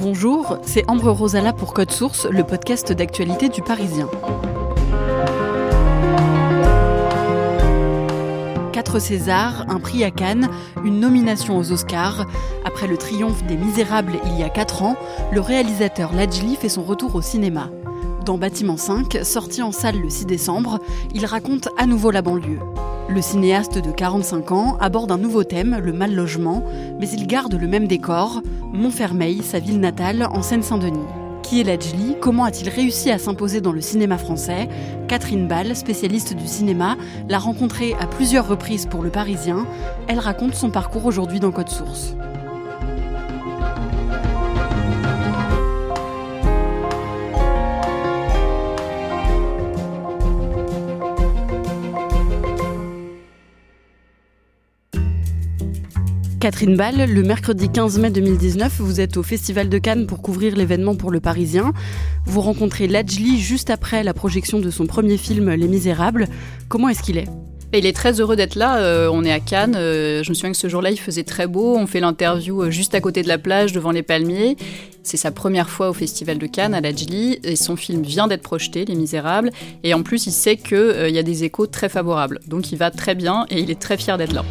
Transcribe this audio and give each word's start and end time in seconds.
Bonjour, 0.00 0.58
c'est 0.62 0.88
Ambre 0.88 1.10
Rosala 1.10 1.52
pour 1.52 1.74
Code 1.74 1.90
Source, 1.90 2.26
le 2.30 2.44
podcast 2.44 2.92
d'actualité 2.92 3.48
du 3.48 3.62
Parisien. 3.62 4.08
Quatre 8.72 9.00
Césars, 9.00 9.64
un 9.68 9.80
prix 9.80 10.04
à 10.04 10.12
Cannes, 10.12 10.50
une 10.84 11.00
nomination 11.00 11.58
aux 11.58 11.72
Oscars. 11.72 12.26
Après 12.64 12.86
le 12.86 12.96
triomphe 12.96 13.42
des 13.46 13.56
Misérables 13.56 14.20
il 14.26 14.38
y 14.38 14.44
a 14.44 14.48
4 14.48 14.82
ans, 14.84 14.96
le 15.32 15.40
réalisateur 15.40 16.14
Lajli 16.14 16.54
fait 16.54 16.68
son 16.68 16.84
retour 16.84 17.16
au 17.16 17.20
cinéma. 17.20 17.68
Dans 18.24 18.38
Bâtiment 18.38 18.76
5, 18.76 19.18
sorti 19.24 19.62
en 19.62 19.72
salle 19.72 20.00
le 20.00 20.10
6 20.10 20.26
décembre, 20.26 20.78
il 21.12 21.26
raconte 21.26 21.70
à 21.76 21.86
nouveau 21.86 22.12
la 22.12 22.22
banlieue. 22.22 22.60
Le 23.10 23.22
cinéaste 23.22 23.78
de 23.78 23.90
45 23.90 24.52
ans 24.52 24.76
aborde 24.80 25.10
un 25.10 25.16
nouveau 25.16 25.42
thème, 25.42 25.80
le 25.82 25.94
mal 25.94 26.14
logement, 26.14 26.62
mais 27.00 27.08
il 27.08 27.26
garde 27.26 27.54
le 27.54 27.66
même 27.66 27.86
décor, 27.86 28.42
Montfermeil, 28.74 29.42
sa 29.42 29.60
ville 29.60 29.80
natale, 29.80 30.28
en 30.30 30.42
Seine-Saint-Denis. 30.42 31.06
Qui 31.42 31.62
est 31.62 31.64
Lajli 31.64 32.16
Comment 32.20 32.44
a-t-il 32.44 32.68
réussi 32.68 33.10
à 33.10 33.16
s'imposer 33.16 33.62
dans 33.62 33.72
le 33.72 33.80
cinéma 33.80 34.18
français? 34.18 34.68
Catherine 35.08 35.48
Ball, 35.48 35.74
spécialiste 35.74 36.34
du 36.36 36.46
cinéma, 36.46 36.98
l'a 37.30 37.38
rencontré 37.38 37.94
à 37.98 38.06
plusieurs 38.06 38.46
reprises 38.46 38.84
pour 38.84 39.02
Le 39.02 39.08
Parisien. 39.08 39.66
Elle 40.06 40.18
raconte 40.18 40.54
son 40.54 40.68
parcours 40.68 41.06
aujourd'hui 41.06 41.40
dans 41.40 41.50
Code 41.50 41.70
Source. 41.70 42.14
Catherine 56.48 56.76
Ball, 56.76 57.04
le 57.06 57.22
mercredi 57.24 57.68
15 57.68 57.98
mai 57.98 58.08
2019, 58.08 58.76
vous 58.78 59.02
êtes 59.02 59.18
au 59.18 59.22
Festival 59.22 59.68
de 59.68 59.76
Cannes 59.76 60.06
pour 60.06 60.22
couvrir 60.22 60.56
l'événement 60.56 60.96
pour 60.96 61.10
le 61.10 61.20
Parisien. 61.20 61.74
Vous 62.24 62.40
rencontrez 62.40 62.88
Lajli 62.88 63.38
juste 63.38 63.68
après 63.68 64.02
la 64.02 64.14
projection 64.14 64.58
de 64.58 64.70
son 64.70 64.86
premier 64.86 65.18
film 65.18 65.50
Les 65.50 65.68
Misérables. 65.68 66.26
Comment 66.70 66.88
est-ce 66.88 67.02
qu'il 67.02 67.18
est? 67.18 67.26
Il 67.74 67.84
est 67.84 67.92
très 67.92 68.18
heureux 68.18 68.34
d'être 68.34 68.54
là. 68.54 68.78
Euh, 68.78 69.10
on 69.12 69.24
est 69.24 69.30
à 69.30 69.40
Cannes. 69.40 69.74
Euh, 69.76 70.22
je 70.22 70.30
me 70.30 70.34
souviens 70.34 70.50
que 70.50 70.56
ce 70.56 70.70
jour-là, 70.70 70.90
il 70.90 70.98
faisait 70.98 71.22
très 71.22 71.46
beau. 71.46 71.76
On 71.76 71.86
fait 71.86 72.00
l'interview 72.00 72.62
euh, 72.62 72.70
juste 72.70 72.94
à 72.94 73.02
côté 73.02 73.22
de 73.22 73.28
la 73.28 73.36
plage, 73.36 73.72
devant 73.72 73.90
les 73.90 74.02
palmiers. 74.02 74.56
C'est 75.02 75.18
sa 75.18 75.32
première 75.32 75.68
fois 75.68 75.90
au 75.90 75.92
Festival 75.92 76.38
de 76.38 76.46
Cannes 76.46 76.72
à 76.72 76.80
Lajli. 76.80 77.40
Et 77.44 77.56
son 77.56 77.76
film 77.76 78.00
vient 78.00 78.26
d'être 78.26 78.40
projeté, 78.40 78.86
Les 78.86 78.94
Misérables. 78.94 79.50
Et 79.84 79.92
en 79.92 80.02
plus, 80.02 80.26
il 80.26 80.32
sait 80.32 80.56
qu'il 80.56 81.10
y 81.10 81.18
a 81.18 81.22
des 81.22 81.44
échos 81.44 81.66
très 81.66 81.90
favorables. 81.90 82.40
Donc 82.46 82.72
il 82.72 82.78
va 82.78 82.90
très 82.90 83.14
bien 83.14 83.44
et 83.50 83.60
il 83.60 83.70
est 83.70 83.78
très 83.78 83.98
fier 83.98 84.16
d'être 84.16 84.32
là. 84.32 84.46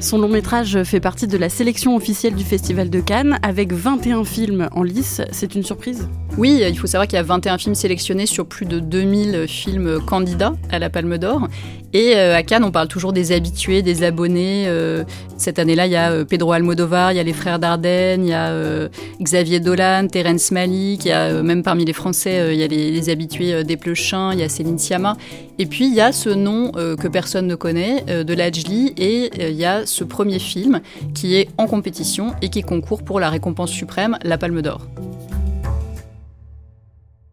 Son 0.00 0.18
long 0.18 0.28
métrage 0.28 0.82
fait 0.82 1.00
partie 1.00 1.26
de 1.26 1.36
la 1.36 1.48
sélection 1.48 1.94
officielle 1.94 2.34
du 2.34 2.44
Festival 2.44 2.90
de 2.90 3.00
Cannes 3.00 3.38
avec 3.42 3.72
21 3.72 4.24
films 4.24 4.68
en 4.72 4.82
lice. 4.82 5.20
C'est 5.30 5.54
une 5.54 5.62
surprise? 5.62 6.08
Oui, 6.38 6.62
il 6.66 6.78
faut 6.78 6.86
savoir 6.86 7.06
qu'il 7.06 7.16
y 7.16 7.20
a 7.20 7.22
21 7.22 7.58
films 7.58 7.74
sélectionnés 7.74 8.26
sur 8.26 8.46
plus 8.46 8.66
de 8.66 8.80
2000 8.80 9.46
films 9.46 10.00
candidats 10.04 10.54
à 10.70 10.78
la 10.78 10.90
Palme 10.90 11.18
d'Or. 11.18 11.48
Et 11.92 12.16
euh, 12.16 12.34
à 12.34 12.42
Cannes, 12.42 12.64
on 12.64 12.70
parle 12.70 12.88
toujours 12.88 13.12
des 13.12 13.32
habitués, 13.32 13.82
des 13.82 14.02
abonnés. 14.02 14.64
Euh, 14.66 15.04
cette 15.36 15.58
année-là, 15.58 15.86
il 15.86 15.92
y 15.92 15.96
a 15.96 16.10
euh, 16.10 16.24
Pedro 16.24 16.52
Almodovar, 16.52 17.12
il 17.12 17.16
y 17.16 17.20
a 17.20 17.22
les 17.22 17.34
frères 17.34 17.58
Dardenne, 17.58 18.24
il 18.24 18.30
y 18.30 18.32
a 18.32 18.88
Xavier 19.20 19.60
Dolan, 19.60 20.06
Terence 20.08 20.50
Malik, 20.52 21.04
il 21.04 21.08
y 21.08 21.12
a 21.12 21.42
même 21.42 21.62
parmi 21.62 21.84
les 21.84 21.92
Français, 21.92 22.54
il 22.54 22.58
y 22.58 22.62
a 22.62 22.66
les, 22.66 23.10
habitués 23.10 23.62
des 23.62 23.76
Pleuchins, 23.76 24.32
il 24.32 24.40
y 24.40 24.42
a 24.42 24.48
Céline 24.48 24.78
Sciamma. 24.78 25.16
Et 25.58 25.66
puis 25.66 25.86
il 25.86 25.94
y 25.94 26.00
a 26.00 26.12
ce 26.12 26.30
nom 26.30 26.72
que 26.72 27.08
personne 27.08 27.46
ne 27.46 27.54
connaît 27.54 28.24
de 28.24 28.34
Lajli 28.34 28.94
et 28.96 29.50
il 29.50 29.56
y 29.56 29.64
a 29.64 29.86
ce 29.86 30.02
premier 30.02 30.38
film 30.38 30.80
qui 31.14 31.36
est 31.36 31.48
en 31.58 31.66
compétition 31.66 32.32
et 32.42 32.48
qui 32.48 32.62
concourt 32.62 33.02
pour 33.02 33.20
la 33.20 33.30
récompense 33.30 33.70
suprême, 33.70 34.18
la 34.22 34.38
Palme 34.38 34.62
d'Or. 34.62 34.88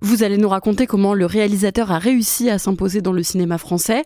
Vous 0.01 0.23
allez 0.23 0.37
nous 0.37 0.47
raconter 0.49 0.87
comment 0.87 1.13
le 1.13 1.25
réalisateur 1.25 1.91
a 1.91 1.99
réussi 1.99 2.49
à 2.49 2.57
s'imposer 2.57 3.01
dans 3.01 3.11
le 3.11 3.21
cinéma 3.21 3.57
français. 3.57 4.05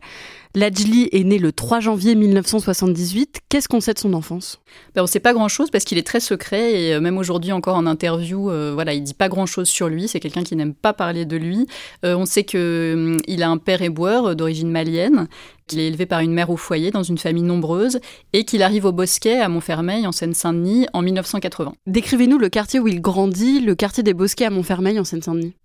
Lajli 0.56 1.09
est 1.12 1.24
né 1.24 1.40
le 1.40 1.52
3 1.52 1.80
janvier 1.80 2.14
1978. 2.14 3.40
Qu'est-ce 3.50 3.68
qu'on 3.68 3.81
sait 3.81 3.96
de 3.96 4.00
son 4.00 4.14
enfance? 4.14 4.59
Ben, 4.94 5.02
On 5.02 5.06
ne 5.06 5.09
sait 5.09 5.19
pas 5.19 5.34
grand-chose 5.34 5.72
parce 5.72 5.84
qu'il 5.84 5.97
est 5.97 6.06
très 6.06 6.19
secret 6.19 6.80
et 6.80 6.94
euh, 6.94 7.02
même 7.02 7.18
aujourd'hui 7.18 7.52
encore 7.52 7.75
en 7.75 7.88
interview, 7.88 8.52
euh, 8.52 8.72
voilà, 8.72 8.94
il 8.94 9.02
dit 9.02 9.16
pas 9.16 9.30
grand-chose 9.30 9.68
sur 9.68 9.90
lui. 9.90 10.08
C'est 10.08 10.19
quelqu'un 10.19 10.44
qui 10.44 10.56
n'aime 10.56 10.75
pas 10.75 10.94
parler 10.94 11.25
de 11.25 11.38
lui. 11.38 11.66
Euh, 12.06 12.16
on 12.16 12.28
sait 12.28 12.44
qu'il 12.44 12.59
hum, 12.59 13.18
a 13.41 13.47
un 13.47 13.58
père 13.58 13.81
éboueur 13.81 14.36
d'origine 14.36 14.69
malienne, 14.69 15.28
qu'il 15.66 15.80
est 15.80 15.88
élevé 15.88 16.06
par 16.06 16.19
une 16.19 16.34
mère 16.34 16.52
au 16.52 16.58
foyer 16.58 16.91
dans 16.91 17.02
une 17.02 17.18
famille 17.18 17.41
nombreuse 17.41 18.00
et 18.34 18.46
qu'il 18.46 18.62
arrive 18.62 18.85
au 18.85 18.91
Bosquet 18.91 19.40
à 19.40 19.50
Montfermeil 19.50 20.06
en 20.06 20.12
Seine-Saint-Denis 20.12 20.85
en 20.94 21.02
1980. 21.02 21.74
Décrivez-nous 21.88 22.38
le 22.38 22.50
quartier 22.50 22.80
où 22.80 22.88
il 22.88 23.02
grandit, 23.02 23.59
le 23.59 23.74
quartier 23.74 24.03
des 24.03 24.14
Bosquets 24.14 24.46
à 24.46 24.52
Montfermeil 24.52 25.00
en 25.00 25.03
Seine-Saint-Denis. 25.03 25.56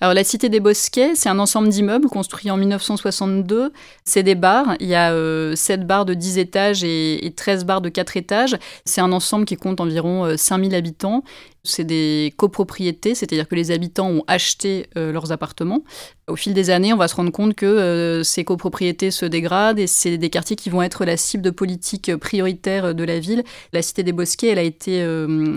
Alors 0.00 0.14
la 0.14 0.22
Cité 0.22 0.48
des 0.48 0.60
Bosquets, 0.60 1.14
c'est 1.14 1.28
un 1.28 1.38
ensemble 1.38 1.68
d'immeubles 1.68 2.08
construits 2.08 2.50
en 2.50 2.56
1962. 2.56 3.72
C'est 4.04 4.22
des 4.22 4.35
bars, 4.36 4.76
il 4.80 4.86
y 4.86 4.94
a 4.94 5.10
7 5.10 5.80
euh, 5.80 5.84
bars 5.84 6.04
de 6.04 6.14
10 6.14 6.38
étages 6.38 6.84
et, 6.84 7.32
13 7.36 7.64
bars 7.64 7.80
de 7.80 7.88
4 7.88 8.16
étages. 8.16 8.56
C'est 8.84 9.00
un 9.00 9.12
ensemble 9.12 9.44
qui 9.44 9.56
compte 9.56 9.80
environ 9.80 10.36
5000 10.36 10.74
euh, 10.74 10.78
habitants. 10.78 11.24
C'est 11.64 11.84
des 11.84 12.32
copropriétés, 12.36 13.16
c'est-à-dire 13.16 13.48
que 13.48 13.56
les 13.56 13.72
habitants 13.72 14.08
ont 14.08 14.22
acheté 14.28 14.86
euh, 14.96 15.10
leurs 15.10 15.32
appartements. 15.32 15.82
Au 16.28 16.36
fil 16.36 16.54
des 16.54 16.70
années, 16.70 16.92
on 16.92 16.96
va 16.96 17.08
se 17.08 17.16
rendre 17.16 17.32
compte 17.32 17.54
que 17.54 18.22
ces 18.24 18.44
copropriétés 18.44 19.10
se 19.10 19.26
dégradent 19.26 19.80
et 19.80 19.86
c'est 19.88 20.16
des 20.16 20.30
quartiers 20.30 20.56
qui 20.56 20.70
vont 20.70 20.82
être 20.82 21.04
la 21.04 21.16
cible 21.16 21.42
de 21.42 21.50
politiques 21.50 22.14
prioritaires 22.16 22.94
de 22.94 23.04
la 23.04 23.18
ville. 23.18 23.42
La 23.72 23.82
Cité 23.82 24.02
des 24.04 24.12
Bosquets, 24.12 24.48
elle 24.48 24.58
a 24.58 24.62
été 24.62 25.04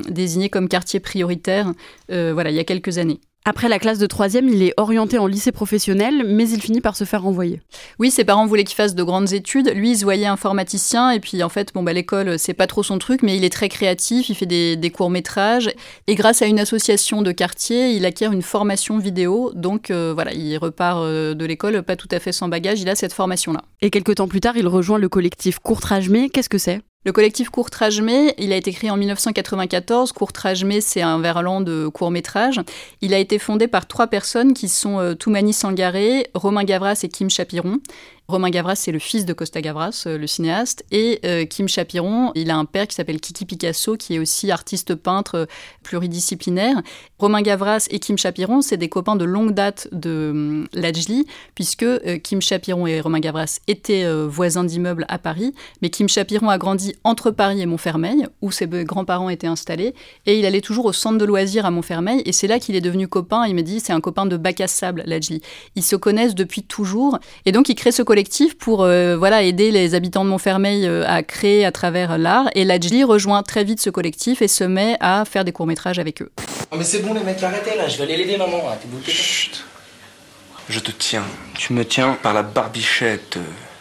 désignée 0.09 0.49
comme 0.49 0.67
quartier 0.67 0.99
prioritaire 0.99 1.73
voilà, 2.07 2.51
il 2.51 2.55
y 2.55 2.59
a 2.59 2.63
quelques 2.63 2.99
années. 2.99 3.19
Après 3.49 3.67
la 3.67 3.79
classe 3.79 3.97
de 3.97 4.05
troisième, 4.05 4.47
il 4.47 4.61
est 4.61 4.75
orienté 4.77 5.17
en 5.17 5.25
lycée 5.25 5.51
professionnel, 5.51 6.23
mais 6.23 6.47
il 6.47 6.61
finit 6.61 6.81
par 6.81 6.95
se 6.95 7.03
faire 7.03 7.23
renvoyer. 7.23 7.63
Oui, 7.97 8.11
ses 8.11 8.23
parents 8.23 8.45
voulaient 8.45 8.63
qu'il 8.63 8.75
fasse 8.75 8.93
de 8.93 9.01
grandes 9.01 9.33
études. 9.33 9.73
Lui, 9.73 9.93
il 9.93 9.97
se 9.97 10.03
voyait 10.03 10.27
informaticien, 10.27 11.09
et 11.09 11.19
puis 11.19 11.41
en 11.41 11.49
fait, 11.49 11.73
bon, 11.73 11.81
bah, 11.81 11.91
l'école, 11.91 12.37
c'est 12.37 12.53
pas 12.53 12.67
trop 12.67 12.83
son 12.83 12.99
truc, 12.99 13.23
mais 13.23 13.35
il 13.35 13.43
est 13.43 13.49
très 13.49 13.67
créatif, 13.67 14.29
il 14.29 14.35
fait 14.35 14.45
des, 14.45 14.91
courts-métrages. 14.91 15.71
Et 16.05 16.13
grâce 16.13 16.43
à 16.43 16.45
une 16.45 16.59
association 16.59 17.23
de 17.23 17.31
quartier, 17.31 17.93
il 17.93 18.05
acquiert 18.05 18.33
une 18.33 18.43
formation 18.43 18.99
vidéo. 18.99 19.51
Donc 19.55 19.89
euh, 19.89 20.11
voilà, 20.13 20.31
il 20.31 20.55
repart 20.59 21.01
euh, 21.01 21.33
de 21.33 21.43
l'école 21.43 21.81
pas 21.81 21.95
tout 21.95 22.09
à 22.11 22.19
fait 22.19 22.31
sans 22.31 22.49
bagage, 22.49 22.81
il 22.81 22.89
a 22.89 22.93
cette 22.93 23.13
formation-là. 23.13 23.63
Et 23.81 23.89
quelques 23.89 24.13
temps 24.13 24.27
plus 24.27 24.41
tard, 24.41 24.57
il 24.57 24.67
rejoint 24.67 24.99
le 24.99 25.09
collectif 25.09 25.57
Courtrage-Mais. 25.57 26.29
Qu'est-ce 26.29 26.49
que 26.49 26.59
c'est? 26.59 26.81
Le 27.05 27.13
collectif 27.13 27.49
Courtrage-Mais, 27.49 28.35
il 28.37 28.51
a 28.51 28.57
été 28.57 28.73
créé 28.73 28.91
en 28.91 28.97
1994. 28.97 30.11
Courtrage-Mais, 30.11 30.81
c'est 30.81 31.01
un 31.01 31.19
verlan 31.19 31.61
de 31.61 31.87
court 31.87 32.11
métrage. 32.11 32.59
Il 33.01 33.13
a 33.13 33.19
été 33.19 33.39
fondé 33.39 33.67
par 33.67 33.87
trois 33.87 34.07
personnes 34.07 34.53
qui 34.53 34.67
sont 34.67 34.99
euh, 34.99 35.13
Toumani 35.13 35.53
Sangaré, 35.53 36.27
Romain 36.33 36.65
Gavras 36.65 36.99
et 37.03 37.07
Kim 37.07 37.29
Chapiron. 37.29 37.79
Romain 38.29 38.51
Gavras, 38.51 38.75
c'est 38.75 38.91
le 38.91 38.99
fils 38.99 39.25
de 39.25 39.33
Costa 39.33 39.59
Gavras, 39.59 40.03
le 40.05 40.27
cinéaste, 40.27 40.85
et 40.91 41.19
Kim 41.49 41.67
Chapiron, 41.67 42.31
il 42.35 42.51
a 42.51 42.57
un 42.57 42.65
père 42.65 42.87
qui 42.87 42.93
s'appelle 42.93 43.19
Kiki 43.19 43.43
Picasso, 43.43 43.97
qui 43.97 44.13
est 44.13 44.19
aussi 44.19 44.51
artiste 44.51 44.93
peintre 44.93 45.47
pluridisciplinaire. 45.81 46.79
Romain 47.17 47.41
Gavras 47.41 47.87
et 47.89 47.97
Kim 47.97 48.19
Chapiron, 48.19 48.61
c'est 48.61 48.77
des 48.77 48.87
copains 48.87 49.15
de 49.15 49.25
longue 49.25 49.55
date 49.55 49.87
de 49.91 50.29
hum, 50.29 50.67
Lajli, 50.73 51.25
puisque 51.55 51.87
Kim 52.21 52.39
Chapiron 52.39 52.85
et 52.85 53.01
Romain 53.01 53.19
Gavras 53.19 53.61
étaient 53.67 54.05
voisins 54.27 54.63
d'immeubles 54.63 55.05
à 55.07 55.17
Paris, 55.17 55.55
mais 55.81 55.89
Kim 55.89 56.07
Chapiron 56.07 56.49
a 56.49 56.59
grandi 56.59 56.93
entre 57.03 57.31
Paris 57.31 57.61
et 57.61 57.65
Montfermeil, 57.65 58.27
où 58.43 58.51
ses 58.51 58.67
grands-parents 58.67 59.29
étaient 59.29 59.47
installés, 59.47 59.95
et 60.27 60.37
il 60.37 60.45
allait 60.45 60.61
toujours 60.61 60.85
au 60.85 60.93
centre 60.93 61.17
de 61.17 61.25
loisirs 61.25 61.65
à 61.65 61.71
Montfermeil, 61.71 62.21
et 62.25 62.31
c'est 62.31 62.47
là 62.47 62.59
qu'il 62.59 62.75
est 62.75 62.81
devenu 62.81 63.07
copain. 63.07 63.47
Il 63.47 63.55
me 63.55 63.63
dit, 63.63 63.79
c'est 63.79 63.93
un 63.93 64.01
copain 64.01 64.27
de 64.27 64.37
bac 64.37 64.61
à 64.61 64.67
sable, 64.67 65.01
Lajli. 65.07 65.41
Ils 65.75 65.83
se 65.83 65.95
connaissent 65.95 66.35
depuis 66.35 66.61
toujours, 66.61 67.17
et 67.47 67.51
donc 67.51 67.69
il 67.69 67.75
crée 67.75 67.91
ce 67.91 68.03
collectif 68.03 68.18
pour 68.57 68.83
euh, 68.83 69.15
voilà 69.17 69.43
aider 69.43 69.71
les 69.71 69.95
habitants 69.95 70.25
de 70.25 70.29
Montfermeil 70.29 70.85
euh, 70.85 71.03
à 71.07 71.23
créer 71.23 71.65
à 71.65 71.71
travers 71.71 72.17
l'art. 72.17 72.49
Et 72.55 72.63
Lajli 72.65 73.03
rejoint 73.03 73.43
très 73.43 73.63
vite 73.63 73.81
ce 73.81 73.89
collectif 73.89 74.41
et 74.41 74.47
se 74.47 74.63
met 74.63 74.97
à 74.99 75.25
faire 75.25 75.45
des 75.45 75.51
courts 75.51 75.67
métrages 75.67 75.99
avec 75.99 76.21
eux. 76.21 76.31
Oh, 76.71 76.75
mais 76.77 76.83
c'est 76.83 76.99
bon 76.99 77.13
les 77.13 77.23
mecs, 77.23 77.41
arrêtez 77.41 77.75
là, 77.77 77.87
je 77.87 77.97
vais 77.97 78.03
aller 78.03 78.17
l'aider 78.17 78.37
maman. 78.37 78.61
Chut. 79.07 79.63
Je 80.69 80.79
te 80.79 80.91
tiens. 80.91 81.23
Tu 81.55 81.73
me 81.73 81.83
tiens 81.83 82.17
par 82.21 82.33
la 82.33 82.43
barbichette. 82.43 83.39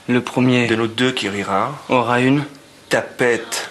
Le 0.09 0.23
premier 0.23 0.67
de 0.67 0.75
nos 0.75 0.87
deux 0.87 1.13
qui 1.13 1.29
rira 1.29 1.75
aura 1.89 2.21
une 2.21 2.45
tapette. 2.89 3.71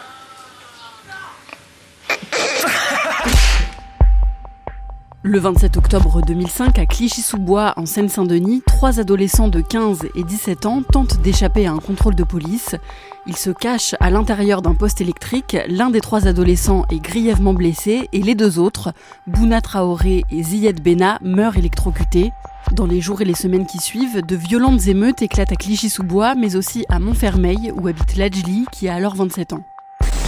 Le 5.24 5.40
27 5.40 5.78
octobre 5.78 6.22
2005, 6.22 6.78
à 6.78 6.86
Clichy-sous-Bois, 6.86 7.74
en 7.76 7.88
Seine-Saint-Denis, 7.88 8.62
trois 8.68 9.00
adolescents 9.00 9.48
de 9.48 9.62
15 9.62 10.10
et 10.16 10.24
17 10.24 10.68
ans 10.68 10.84
tentent 10.84 11.20
d'échapper 11.22 11.66
à 11.66 11.72
un 11.72 11.80
contrôle 11.80 12.14
de 12.14 12.24
police. 12.24 12.76
Ils 13.26 13.36
se 13.36 13.50
cachent 13.50 13.96
à 14.00 14.12
l'intérieur 14.12 14.62
d'un 14.62 14.76
poste 14.76 15.02
électrique. 15.02 15.58
L'un 15.70 15.90
des 15.90 16.02
trois 16.02 16.28
adolescents 16.28 16.86
est 16.92 17.00
grièvement 17.00 17.56
blessé 17.56 18.08
et 18.14 18.22
les 18.22 18.36
deux 18.36 18.60
autres, 18.60 18.94
Bouna 19.26 19.60
Traoré 19.60 20.24
et 20.30 20.44
Ziyed 20.44 20.84
Bena, 20.84 21.18
meurent 21.24 21.58
électrocutés. 21.58 22.32
Dans 22.72 22.86
les 22.86 23.02
jours 23.02 23.22
et 23.22 23.26
les 23.26 23.34
semaines 23.34 23.66
qui 23.66 23.80
suivent, 23.80 24.22
de 24.22 24.36
violentes 24.36 24.88
émeutes 24.88 25.24
éclatent 25.24 25.52
à 25.52 25.56
Clichy-sous-Bois, 25.56 26.36
mais 26.36 26.56
aussi 26.56 26.86
à 26.90 27.00
Montfermeil, 27.00 27.72
où 27.76 27.88
habite 27.88 28.18
Lajli, 28.18 28.66
qui 28.72 28.88
a 28.88 28.94
alors 28.94 29.16
27 29.16 29.54
ans. 29.54 29.64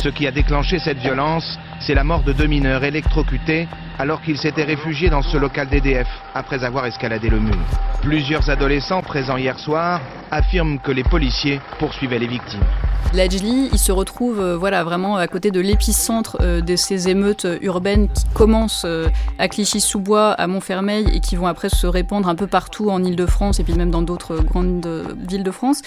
Ce 0.01 0.09
qui 0.09 0.25
a 0.25 0.31
déclenché 0.31 0.79
cette 0.79 0.97
violence, 0.97 1.43
c'est 1.79 1.93
la 1.93 2.03
mort 2.03 2.23
de 2.23 2.33
deux 2.33 2.47
mineurs 2.47 2.83
électrocutés 2.83 3.67
alors 3.97 4.21
qu'ils 4.21 4.37
s'étaient 4.37 4.63
réfugiés 4.63 5.09
dans 5.09 5.21
ce 5.21 5.37
local 5.37 5.67
d'EDF 5.67 6.07
après 6.33 6.63
avoir 6.63 6.85
escaladé 6.85 7.29
le 7.29 7.39
mur. 7.39 7.57
Plusieurs 8.01 8.49
adolescents 8.49 9.01
présents 9.01 9.37
hier 9.37 9.59
soir 9.59 10.01
affirment 10.31 10.79
que 10.79 10.91
les 10.91 11.03
policiers 11.03 11.59
poursuivaient 11.79 12.19
les 12.19 12.27
victimes. 12.27 12.63
Lajli, 13.13 13.69
il 13.71 13.79
se 13.79 13.91
retrouve 13.91 14.39
euh, 14.39 14.55
voilà, 14.55 14.83
vraiment 14.83 15.17
à 15.17 15.27
côté 15.27 15.49
de 15.49 15.59
l'épicentre 15.59 16.37
euh, 16.41 16.61
de 16.61 16.75
ces 16.75 17.09
émeutes 17.09 17.47
urbaines 17.61 18.07
qui 18.07 18.23
commencent 18.35 18.83
euh, 18.85 19.07
à 19.39 19.47
Clichy-sous-Bois, 19.47 20.33
à 20.33 20.45
Montfermeil 20.45 21.07
et 21.11 21.19
qui 21.19 21.35
vont 21.35 21.47
après 21.47 21.69
se 21.69 21.87
répandre 21.87 22.29
un 22.29 22.35
peu 22.35 22.45
partout 22.45 22.91
en 22.91 23.03
Ile-de-France 23.03 23.59
et 23.59 23.63
puis 23.63 23.73
même 23.73 23.89
dans 23.89 24.03
d'autres 24.03 24.37
grandes 24.43 24.87
villes 25.27 25.43
de 25.43 25.51
France. 25.51 25.81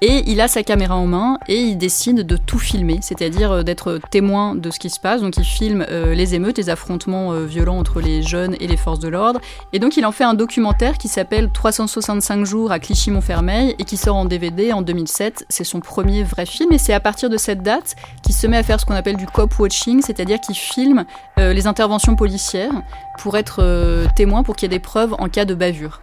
Et 0.00 0.22
il 0.30 0.40
a 0.40 0.46
sa 0.46 0.62
caméra 0.62 0.94
en 0.94 1.06
main 1.06 1.38
et 1.48 1.56
il 1.56 1.76
décide 1.76 2.24
de 2.24 2.36
tout 2.36 2.60
filmer, 2.60 3.00
c'est-à-dire 3.02 3.64
d'être 3.64 3.98
témoin 4.12 4.54
de 4.54 4.70
ce 4.70 4.78
qui 4.78 4.90
se 4.90 5.00
passe. 5.00 5.20
Il 5.38 5.44
filme 5.44 5.86
les 5.88 6.34
émeutes, 6.34 6.58
les 6.58 6.70
affrontements 6.70 7.32
violents 7.40 7.78
entre 7.78 8.00
les 8.00 8.22
jeunes 8.22 8.56
et 8.60 8.66
les 8.66 8.76
forces 8.76 8.98
de 8.98 9.08
l'ordre. 9.08 9.40
Et 9.72 9.78
donc 9.78 9.96
il 9.96 10.04
en 10.04 10.12
fait 10.12 10.24
un 10.24 10.34
documentaire 10.34 10.98
qui 10.98 11.08
s'appelle 11.08 11.50
365 11.52 12.44
jours 12.44 12.72
à 12.72 12.78
Clichy-Montfermeil 12.78 13.74
et 13.78 13.84
qui 13.84 13.96
sort 13.96 14.16
en 14.16 14.24
DVD 14.24 14.72
en 14.72 14.82
2007. 14.82 15.46
C'est 15.48 15.64
son 15.64 15.80
premier 15.80 16.22
vrai 16.22 16.46
film 16.46 16.72
et 16.72 16.78
c'est 16.78 16.92
à 16.92 17.00
partir 17.00 17.30
de 17.30 17.36
cette 17.36 17.62
date 17.62 17.96
qu'il 18.22 18.34
se 18.34 18.46
met 18.46 18.56
à 18.56 18.62
faire 18.62 18.80
ce 18.80 18.86
qu'on 18.86 18.94
appelle 18.94 19.16
du 19.16 19.26
cop-watching, 19.26 20.02
c'est-à-dire 20.02 20.40
qu'il 20.40 20.54
filme 20.54 21.04
euh, 21.38 21.52
les 21.52 21.66
interventions 21.66 22.16
policières 22.16 22.72
pour 23.18 23.36
être 23.36 23.60
euh, 23.62 24.06
témoin, 24.16 24.42
pour 24.42 24.56
qu'il 24.56 24.70
y 24.70 24.74
ait 24.74 24.78
des 24.78 24.82
preuves 24.82 25.14
en 25.18 25.28
cas 25.28 25.44
de 25.44 25.54
bavure. 25.54 26.00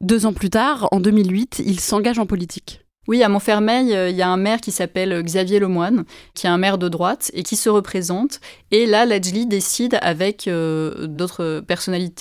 Deux 0.00 0.26
ans 0.26 0.32
plus 0.32 0.50
tard, 0.50 0.88
en 0.92 1.00
2008, 1.00 1.62
il 1.64 1.80
s'engage 1.80 2.18
en 2.18 2.26
politique. 2.26 2.85
Oui, 3.08 3.22
à 3.22 3.28
Montfermeil, 3.28 3.94
euh, 3.94 4.10
il 4.10 4.16
y 4.16 4.22
a 4.22 4.28
un 4.28 4.36
maire 4.36 4.60
qui 4.60 4.72
s'appelle 4.72 5.12
euh, 5.12 5.22
Xavier 5.22 5.60
Lemoine, 5.60 6.04
qui 6.34 6.46
est 6.46 6.50
un 6.50 6.58
maire 6.58 6.76
de 6.76 6.88
droite 6.88 7.30
et 7.34 7.44
qui 7.44 7.54
se 7.54 7.68
représente. 7.68 8.40
Et 8.72 8.84
là, 8.84 9.06
Lajli 9.06 9.46
décide, 9.46 9.98
avec 10.02 10.48
euh, 10.48 11.06
d'autres 11.06 11.62
personnalités 11.66 12.16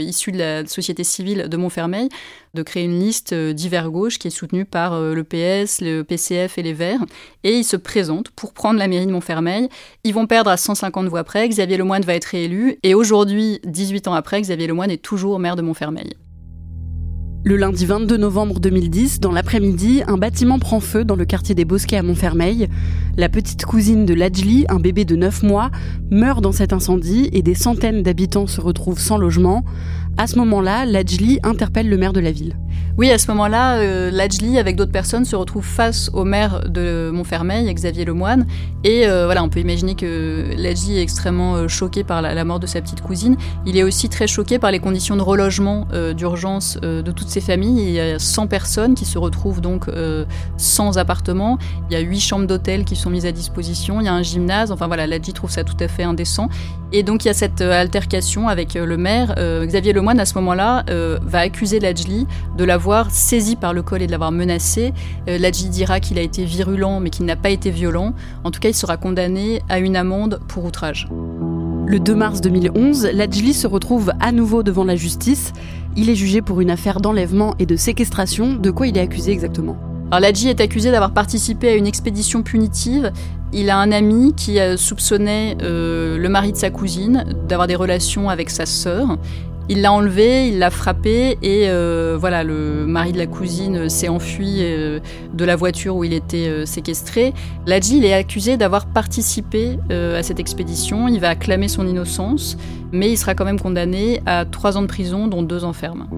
issues 0.00 0.32
de 0.32 0.38
la 0.38 0.66
société 0.66 1.04
civile 1.04 1.48
de 1.50 1.56
Montfermeil, 1.58 2.08
de 2.54 2.62
créer 2.62 2.84
une 2.84 2.98
liste 2.98 3.34
d'hiver 3.34 3.90
gauche 3.90 4.18
qui 4.18 4.28
est 4.28 4.30
soutenue 4.30 4.64
par 4.64 4.98
le 4.98 5.24
PS, 5.24 5.80
le 5.80 6.02
PCF 6.02 6.58
et 6.58 6.62
les 6.62 6.72
Verts. 6.72 7.04
Et 7.44 7.56
ils 7.58 7.64
se 7.64 7.76
présentent 7.76 8.30
pour 8.30 8.52
prendre 8.52 8.78
la 8.78 8.88
mairie 8.88 9.06
de 9.06 9.12
Montfermeil. 9.12 9.68
Ils 10.04 10.14
vont 10.14 10.26
perdre 10.26 10.50
à 10.50 10.56
150 10.56 11.08
voix 11.08 11.24
près. 11.24 11.48
Xavier 11.48 11.76
Lemoine 11.76 12.02
va 12.02 12.14
être 12.14 12.26
réélu. 12.26 12.78
Et 12.82 12.94
aujourd'hui, 12.94 13.60
18 13.64 14.08
ans 14.08 14.14
après, 14.14 14.40
Xavier 14.40 14.66
Lemoine 14.66 14.90
est 14.90 15.02
toujours 15.02 15.38
maire 15.38 15.56
de 15.56 15.62
Montfermeil. 15.62 16.14
Le 17.44 17.56
lundi 17.56 17.86
22 17.86 18.18
novembre 18.18 18.60
2010, 18.60 19.18
dans 19.18 19.32
l'après-midi, 19.32 20.04
un 20.06 20.16
bâtiment 20.16 20.60
prend 20.60 20.78
feu 20.78 21.04
dans 21.04 21.16
le 21.16 21.24
quartier 21.24 21.56
des 21.56 21.64
Bosquets 21.64 21.96
à 21.96 22.04
Montfermeil. 22.04 22.68
La 23.16 23.28
petite 23.28 23.64
cousine 23.64 24.06
de 24.06 24.14
Lajli, 24.14 24.64
un 24.68 24.78
bébé 24.78 25.04
de 25.04 25.16
9 25.16 25.42
mois, 25.42 25.72
meurt 26.12 26.40
dans 26.40 26.52
cet 26.52 26.72
incendie 26.72 27.30
et 27.32 27.42
des 27.42 27.56
centaines 27.56 28.04
d'habitants 28.04 28.46
se 28.46 28.60
retrouvent 28.60 29.00
sans 29.00 29.18
logement. 29.18 29.64
À 30.18 30.28
ce 30.28 30.36
moment-là, 30.36 30.86
Lajli 30.86 31.40
interpelle 31.42 31.88
le 31.88 31.96
maire 31.96 32.12
de 32.12 32.20
la 32.20 32.30
ville. 32.30 32.56
Oui, 32.98 33.10
à 33.10 33.16
ce 33.16 33.30
moment-là, 33.30 33.76
euh, 33.76 34.10
Lajli, 34.10 34.58
avec 34.58 34.76
d'autres 34.76 34.92
personnes, 34.92 35.24
se 35.24 35.34
retrouve 35.34 35.64
face 35.64 36.10
au 36.12 36.24
maire 36.24 36.60
de 36.68 37.10
Montfermeil, 37.10 37.72
Xavier 37.72 38.04
Lemoine. 38.04 38.46
Et 38.84 39.06
euh, 39.06 39.24
voilà, 39.24 39.42
on 39.42 39.48
peut 39.48 39.60
imaginer 39.60 39.94
que 39.94 40.52
Lajli 40.58 40.98
est 40.98 41.02
extrêmement 41.02 41.54
euh, 41.54 41.68
choqué 41.68 42.04
par 42.04 42.20
la, 42.20 42.44
mort 42.44 42.60
de 42.60 42.66
sa 42.66 42.82
petite 42.82 43.00
cousine. 43.00 43.36
Il 43.64 43.78
est 43.78 43.82
aussi 43.82 44.10
très 44.10 44.26
choqué 44.26 44.58
par 44.58 44.70
les 44.70 44.78
conditions 44.78 45.16
de 45.16 45.22
relogement 45.22 45.86
d'urgence 46.14 46.76
de 46.82 47.10
toutes 47.12 47.28
ces 47.28 47.40
familles. 47.40 47.82
Il 47.82 47.92
y 47.92 48.00
a 48.00 48.18
100 48.18 48.46
personnes 48.46 48.94
qui 48.94 49.04
se 49.04 49.16
retrouvent 49.16 49.60
donc 49.60 49.86
sans 50.56 50.98
appartement. 50.98 51.58
Il 51.88 51.94
y 51.94 51.96
a 51.96 52.00
8 52.00 52.20
chambres 52.20 52.46
d'hôtel 52.46 52.84
qui 52.84 52.96
sont 52.96 53.10
mises 53.10 53.26
à 53.26 53.32
disposition. 53.32 54.00
Il 54.00 54.04
y 54.04 54.08
a 54.08 54.14
un 54.14 54.22
gymnase. 54.22 54.72
Enfin 54.72 54.88
voilà, 54.88 55.06
Lajli 55.06 55.32
trouve 55.32 55.50
ça 55.50 55.62
tout 55.62 55.76
à 55.80 55.86
fait 55.86 56.02
indécent. 56.02 56.48
Et 56.92 57.02
donc 57.02 57.24
il 57.24 57.28
y 57.28 57.30
a 57.30 57.34
cette 57.34 57.60
altercation 57.60 58.48
avec 58.48 58.74
le 58.74 58.96
maire. 58.96 59.34
Xavier 59.64 59.92
Lemoine, 59.92 60.18
à 60.18 60.26
ce 60.26 60.34
moment-là, 60.34 60.84
va 61.22 61.38
accuser 61.38 61.78
Lajli 61.78 62.26
de 62.58 62.64
l'avoir 62.82 63.12
saisi 63.12 63.54
par 63.54 63.72
le 63.74 63.82
col 63.82 64.02
et 64.02 64.08
de 64.08 64.10
l'avoir 64.10 64.32
menacé. 64.32 64.92
Euh, 65.28 65.38
Ladji 65.38 65.68
dira 65.68 66.00
qu'il 66.00 66.18
a 66.18 66.20
été 66.20 66.44
virulent 66.44 66.98
mais 66.98 67.10
qu'il 67.10 67.24
n'a 67.26 67.36
pas 67.36 67.50
été 67.50 67.70
violent. 67.70 68.12
En 68.42 68.50
tout 68.50 68.58
cas, 68.58 68.70
il 68.70 68.74
sera 68.74 68.96
condamné 68.96 69.62
à 69.68 69.78
une 69.78 69.94
amende 69.94 70.40
pour 70.48 70.64
outrage. 70.64 71.06
Le 71.86 72.00
2 72.00 72.12
mars 72.16 72.40
2011, 72.40 73.10
Ladjli 73.14 73.54
se 73.54 73.68
retrouve 73.68 74.10
à 74.18 74.32
nouveau 74.32 74.64
devant 74.64 74.82
la 74.82 74.96
justice. 74.96 75.52
Il 75.94 76.10
est 76.10 76.16
jugé 76.16 76.42
pour 76.42 76.60
une 76.60 76.70
affaire 76.70 77.00
d'enlèvement 77.00 77.54
et 77.60 77.66
de 77.66 77.76
séquestration. 77.76 78.54
De 78.54 78.72
quoi 78.72 78.88
il 78.88 78.98
est 78.98 79.02
accusé 79.02 79.30
exactement? 79.30 79.76
Alors 80.10 80.22
Ladji 80.22 80.48
est 80.48 80.60
accusé 80.60 80.90
d'avoir 80.90 81.12
participé 81.12 81.68
à 81.68 81.76
une 81.76 81.86
expédition 81.86 82.42
punitive. 82.42 83.12
Il 83.52 83.70
a 83.70 83.78
un 83.78 83.92
ami 83.92 84.34
qui 84.34 84.58
soupçonnait 84.76 85.56
euh, 85.62 86.18
le 86.18 86.28
mari 86.28 86.50
de 86.50 86.56
sa 86.56 86.70
cousine 86.70 87.26
d'avoir 87.46 87.68
des 87.68 87.76
relations 87.76 88.28
avec 88.28 88.50
sa 88.50 88.66
sœur. 88.66 89.18
Il 89.68 89.80
l'a 89.80 89.92
enlevé, 89.92 90.48
il 90.48 90.58
l'a 90.58 90.70
frappé 90.70 91.38
et 91.42 91.68
euh, 91.68 92.16
voilà, 92.18 92.42
le 92.42 92.84
mari 92.86 93.12
de 93.12 93.18
la 93.18 93.26
cousine 93.26 93.88
s'est 93.88 94.08
enfui 94.08 94.56
euh, 94.58 94.98
de 95.32 95.44
la 95.44 95.56
voiture 95.56 95.96
où 95.96 96.04
il 96.04 96.12
était 96.12 96.48
euh, 96.48 96.66
séquestré. 96.66 97.32
Ladji, 97.66 98.04
est 98.04 98.12
accusé 98.12 98.56
d'avoir 98.56 98.86
participé 98.86 99.78
à 99.90 100.22
cette 100.22 100.40
expédition. 100.40 101.06
Il 101.06 101.20
va 101.20 101.36
clamer 101.36 101.68
son 101.68 101.86
innocence, 101.86 102.56
mais 102.90 103.10
il 103.10 103.16
sera 103.16 103.34
quand 103.34 103.44
même 103.44 103.60
condamné 103.60 104.20
à 104.26 104.44
trois 104.44 104.76
ans 104.76 104.82
de 104.82 104.88
prison, 104.88 105.28
dont 105.28 105.42
deux 105.42 105.64
en 105.64 105.72
ferme. 105.72 106.08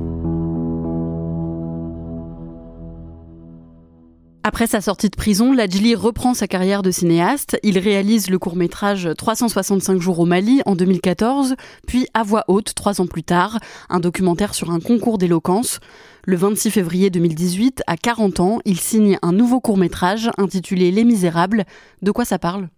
Après 4.47 4.67
sa 4.67 4.83
sortie 4.83 5.09
de 5.09 5.17
prison, 5.17 5.55
Lajli 5.55 5.95
reprend 5.95 6.35
sa 6.35 6.47
carrière 6.47 6.83
de 6.83 6.91
cinéaste. 6.91 7.59
Il 7.63 7.79
réalise 7.79 8.29
le 8.29 8.39
court-métrage 8.39 9.09
365 9.17 10.03
jours 10.03 10.19
au 10.19 10.27
Mali 10.27 10.61
en 10.67 10.77
2014, 10.77 11.55
puis 11.87 12.07
À 12.13 12.23
voix 12.25 12.45
haute, 12.49 12.75
trois 12.75 13.01
ans 13.01 13.07
plus 13.07 13.23
tard, 13.23 13.59
un 13.89 14.01
documentaire 14.01 14.53
sur 14.53 14.71
un 14.71 14.81
concours 14.81 15.17
d'éloquence. 15.17 15.81
Le 16.27 16.37
26 16.37 16.71
février 16.73 17.09
2018, 17.09 17.85
à 17.87 17.97
40 17.97 18.41
ans, 18.41 18.59
il 18.67 18.79
signe 18.79 19.19
un 19.23 19.33
nouveau 19.33 19.61
court-métrage 19.61 20.31
intitulé 20.37 20.91
Les 20.91 21.05
Misérables. 21.05 21.65
De 22.03 22.11
quoi 22.11 22.27
ça 22.27 22.39
parle? 22.39 22.69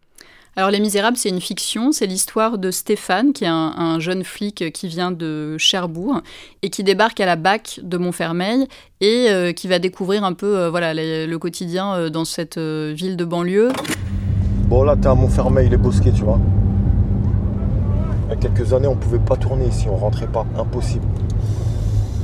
Alors 0.59 0.71
Les 0.71 0.81
Misérables, 0.81 1.19
c'est 1.19 1.29
une 1.29 1.43
fiction, 1.43 1.93
c'est 1.93 2.07
l'histoire 2.07 2.57
de 2.57 2.71
Stéphane, 2.71 3.35
qui 3.35 3.45
est 3.45 3.49
un, 3.49 3.99
jeune 4.01 4.25
flic 4.25 4.73
qui 4.73 4.89
vient 4.89 5.11
de 5.11 5.59
Cherbourg 5.59 6.23
et 6.63 6.71
qui 6.71 6.83
débarque 6.83 7.21
à 7.21 7.27
la 7.27 7.37
BAC 7.37 7.81
de 7.83 7.99
Montfermeil 7.99 8.67
et 9.03 9.27
euh, 9.29 9.53
qui 9.53 9.69
va 9.69 9.79
découvrir 9.79 10.25
un 10.25 10.33
peu 10.33 10.57
euh, 10.57 10.71
voilà, 10.71 10.95
le, 10.95 11.37
quotidien 11.37 11.95
euh, 11.95 12.09
dans 12.09 12.25
cette 12.25 12.57
ville 12.57 13.19
de 13.19 13.25
banlieue. 13.27 13.69
Bon 14.69 14.83
là, 14.83 14.97
t'es 14.97 15.09
à 15.09 15.15
Montfermeil, 15.15 15.69
les 15.69 15.77
bosquets, 15.77 16.13
tu 16.13 16.23
vois. 16.23 16.41
Il 18.25 18.31
y 18.31 18.33
a 18.33 18.37
quelques 18.37 18.73
années, 18.73 18.89
on 18.89 18.97
pouvait 18.97 19.19
pas 19.19 19.37
tourner 19.37 19.67
ici, 19.67 19.89
on 19.91 19.97
rentrait 19.97 20.27
pas, 20.27 20.47
impossible. 20.59 21.05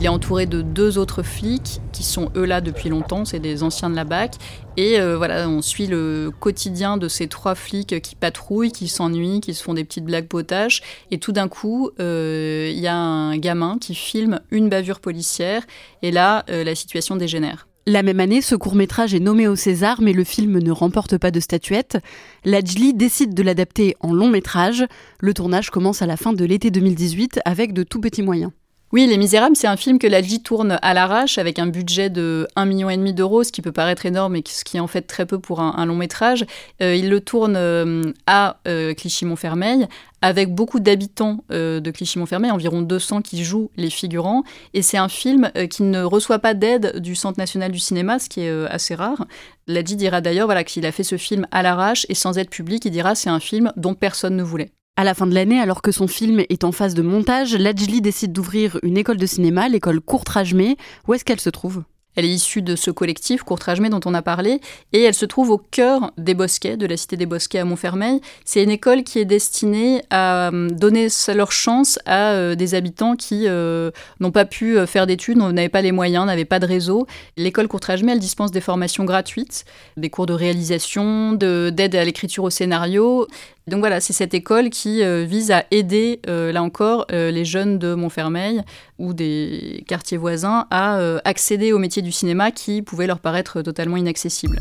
Il 0.03 0.07
est 0.07 0.09
entouré 0.09 0.47
de 0.47 0.63
deux 0.63 0.99
autres 0.99 1.23
flics 1.23 1.81
qui 1.93 2.03
sont 2.03 2.33
eux 2.35 2.45
là 2.45 2.61
depuis 2.61 2.89
longtemps, 2.89 3.25
c'est 3.25 3.39
des 3.39 3.63
anciens 3.63 3.89
de 3.89 3.95
la 3.95 4.03
BAC. 4.03 4.35
Et 4.77 4.99
euh, 4.99 5.17
voilà, 5.17 5.49
on 5.49 5.63
suit 5.63 5.87
le 5.87 6.33
quotidien 6.41 6.97
de 6.97 7.07
ces 7.07 7.29
trois 7.29 7.55
flics 7.55 8.03
qui 8.03 8.17
patrouillent, 8.17 8.73
qui 8.73 8.89
s'ennuient, 8.89 9.41
qui 9.41 9.55
se 9.55 9.63
font 9.63 9.75
des 9.75 9.85
petites 9.85 10.05
blagues 10.05 10.27
potaches. 10.27 10.83
Et 11.13 11.19
tout 11.19 11.31
d'un 11.31 11.47
coup, 11.47 11.91
euh, 12.01 12.69
il 12.73 12.81
y 12.81 12.89
a 12.89 12.97
un 12.97 13.37
gamin 13.39 13.79
qui 13.81 13.95
filme 13.95 14.41
une 14.51 14.69
bavure 14.69 14.99
policière. 14.99 15.63
Et 16.03 16.11
là, 16.11 16.45
euh, 16.51 16.65
la 16.65 16.75
situation 16.75 17.15
dégénère. 17.15 17.69
La 17.87 18.03
même 18.03 18.19
année, 18.19 18.43
ce 18.43 18.57
court-métrage 18.57 19.15
est 19.15 19.21
nommé 19.21 19.47
au 19.47 19.55
César, 19.55 20.01
mais 20.01 20.15
le 20.15 20.25
film 20.25 20.59
ne 20.59 20.73
remporte 20.73 21.17
pas 21.17 21.31
de 21.31 21.39
statuette. 21.39 21.99
Lajli 22.45 22.93
décide 22.93 23.35
de 23.35 23.43
l'adapter 23.45 23.95
en 24.01 24.13
long 24.13 24.31
métrage. 24.31 24.85
Le 25.21 25.33
tournage 25.33 25.71
commence 25.71 26.03
à 26.03 26.07
la 26.07 26.17
fin 26.17 26.33
de 26.33 26.45
l'été 26.45 26.73
2018 26.73 27.39
avec 27.45 27.73
de 27.73 27.85
tout 27.85 28.01
petits 28.01 28.23
moyens. 28.23 28.51
Oui, 28.93 29.07
Les 29.07 29.17
Misérables, 29.17 29.57
c'est 29.57 29.67
un 29.67 29.79
film 29.79 29.99
que 29.99 30.07
Ladji 30.07 30.43
tourne 30.43 30.79
à 30.83 30.93
l'arrache 30.93 31.39
avec 31.39 31.59
un 31.59 31.67
budget 31.67 32.11
de 32.11 32.47
1,5 32.59 32.67
million 32.67 33.13
d'euros, 33.15 33.43
ce 33.43 33.51
qui 33.51 33.63
peut 33.63 33.73
paraître 33.73 34.05
énorme 34.05 34.37
et 34.37 34.45
ce 34.47 34.65
qui 34.65 34.77
est 34.77 34.81
en 34.81 34.87
fait 34.87 35.01
très 35.01 35.25
peu 35.25 35.39
pour 35.39 35.61
un, 35.61 35.87
long 35.87 35.95
métrage. 35.95 36.45
Euh, 36.83 36.95
il 36.95 37.09
le 37.09 37.23
tourne 37.23 37.55
euh, 37.57 38.03
à 38.27 38.59
euh, 38.69 38.93
Clichy-Montfermeil 38.93 39.87
avec 40.21 40.55
beaucoup 40.55 40.79
d'habitants 40.79 41.39
de 41.49 41.91
Clichy-Montfermeil, 41.91 42.53
environ 42.53 42.83
200 42.83 43.23
qui 43.23 43.43
jouent 43.43 43.71
les 43.77 43.91
figurants. 43.91 44.45
Et 44.73 44.81
c'est 44.81 44.99
un 44.99 45.09
film 45.09 45.51
qui 45.69 45.83
ne 45.83 46.03
reçoit 46.03 46.39
pas 46.39 46.55
d'aide 46.55 47.01
du 47.01 47.17
Centre 47.17 47.41
national 47.41 47.73
du 47.73 47.81
cinéma, 47.81 48.21
ce 48.21 48.29
qui 48.29 48.43
est 48.43 48.67
assez 48.67 48.95
rare. 48.95 49.27
Ladji 49.67 49.97
dira 49.97 50.21
d'ailleurs 50.21 50.47
voilà, 50.47 50.63
qu'il 50.63 50.87
a 50.87 50.93
fait 50.93 51.03
ce 51.03 51.17
film 51.17 51.49
à 51.51 51.65
l'arrache 51.65 52.07
et 52.09 52.15
sans 52.15 52.39
aide 52.39 52.51
publique, 52.51 52.85
il 52.85 52.93
dira 52.93 53.17
c'est 53.17 53.31
un 53.31 53.41
film 53.41 53.73
dont 53.75 53.95
personne 53.95 54.37
ne 54.37 54.45
voulait. 54.45 54.71
À 54.95 55.05
la 55.05 55.15
fin 55.15 55.27
de 55.27 55.35
l'année, 55.35 55.59
alors 55.59 55.81
que 55.81 55.91
son 55.91 56.07
film 56.07 56.45
est 56.51 56.65
en 56.65 56.73
phase 56.73 56.93
de 56.93 57.01
montage, 57.01 57.57
Lajli 57.57 58.03
décide 58.03 58.31
d'ouvrir 58.31 58.79
une 58.83 58.99
école 58.99 59.17
de 59.17 59.25
cinéma, 59.25 59.71
l'école 59.71 60.03
Courtrajmé. 60.03 60.77
Où 61.09 61.15
est-ce 61.15 61.25
qu'elle 61.25 61.41
se 61.41 61.49
trouve? 61.49 61.83
Elle 62.17 62.25
est 62.25 62.31
issue 62.31 62.63
de 62.63 62.77
ce 62.77 62.91
collectif 62.91 63.43
Courtrajmé 63.43 63.89
dont 63.89 64.01
on 64.05 64.15
a 64.15 64.23
parlé 64.23 64.61
et 64.93 65.03
elle 65.03 65.15
se 65.15 65.25
trouve 65.25 65.51
au 65.51 65.59
cœur 65.59 66.13
des 66.19 66.35
Bosquets, 66.35 66.77
de 66.77 66.87
la 66.87 66.97
cité 66.97 67.17
des 67.17 67.27
Bosquets 67.27 67.59
à 67.59 67.65
Montfermeil. 67.65 68.21
C'est 68.45 68.63
une 68.63 68.71
école 68.71 69.03
qui 69.03 69.19
est 69.19 69.25
destinée 69.25 70.03
à 70.11 70.49
euh, 70.49 70.69
donner 70.71 71.09
leur 71.35 71.53
chance 71.53 71.99
à 72.07 72.33
euh, 72.33 72.55
des 72.55 72.75
habitants 72.75 73.17
qui 73.17 73.45
euh, 73.47 73.91
n'ont 74.21 74.31
pas 74.31 74.45
pu 74.45 74.77
faire 74.87 75.07
d'études, 75.07 75.39
n'avaient 75.39 75.69
pas 75.69 75.83
les 75.83 75.93
moyens, 75.93 76.27
n'avaient 76.27 76.45
pas 76.45 76.59
de 76.59 76.67
réseau. 76.67 77.07
L'école 77.37 77.69
Courtrajmé, 77.69 78.13
elle 78.13 78.19
dispense 78.19 78.51
des 78.51 78.61
formations 78.61 79.05
gratuites, 79.05 79.65
des 79.97 80.11
cours 80.11 80.27
de 80.27 80.35
réalisation, 80.35 81.33
d'aide 81.33 81.95
à 81.95 82.05
l'écriture 82.05 82.45
au 82.45 82.51
scénario. 82.51 83.27
Donc 83.69 83.81
voilà, 83.81 84.01
c'est 84.01 84.13
cette 84.13 84.35
école 84.35 84.71
qui 84.71 85.03
vise 85.25 85.51
à 85.53 85.65
aider, 85.71 86.21
là 86.27 86.63
encore, 86.63 87.07
les 87.11 87.45
jeunes 87.45 87.79
de 87.79 87.95
Montfermeil 87.95 88.63
ou 89.03 89.13
des 89.13 89.85
quartiers 89.87 90.17
voisins 90.17 90.67
à 90.71 90.99
accéder 91.25 91.73
au 91.73 91.79
métier 91.79 92.01
du 92.01 92.13
cinéma 92.13 92.51
qui 92.53 92.81
pouvaient 92.81 93.07
leur 93.07 93.19
paraître 93.19 93.61
totalement 93.61 93.99
inaccessibles. 93.99 94.61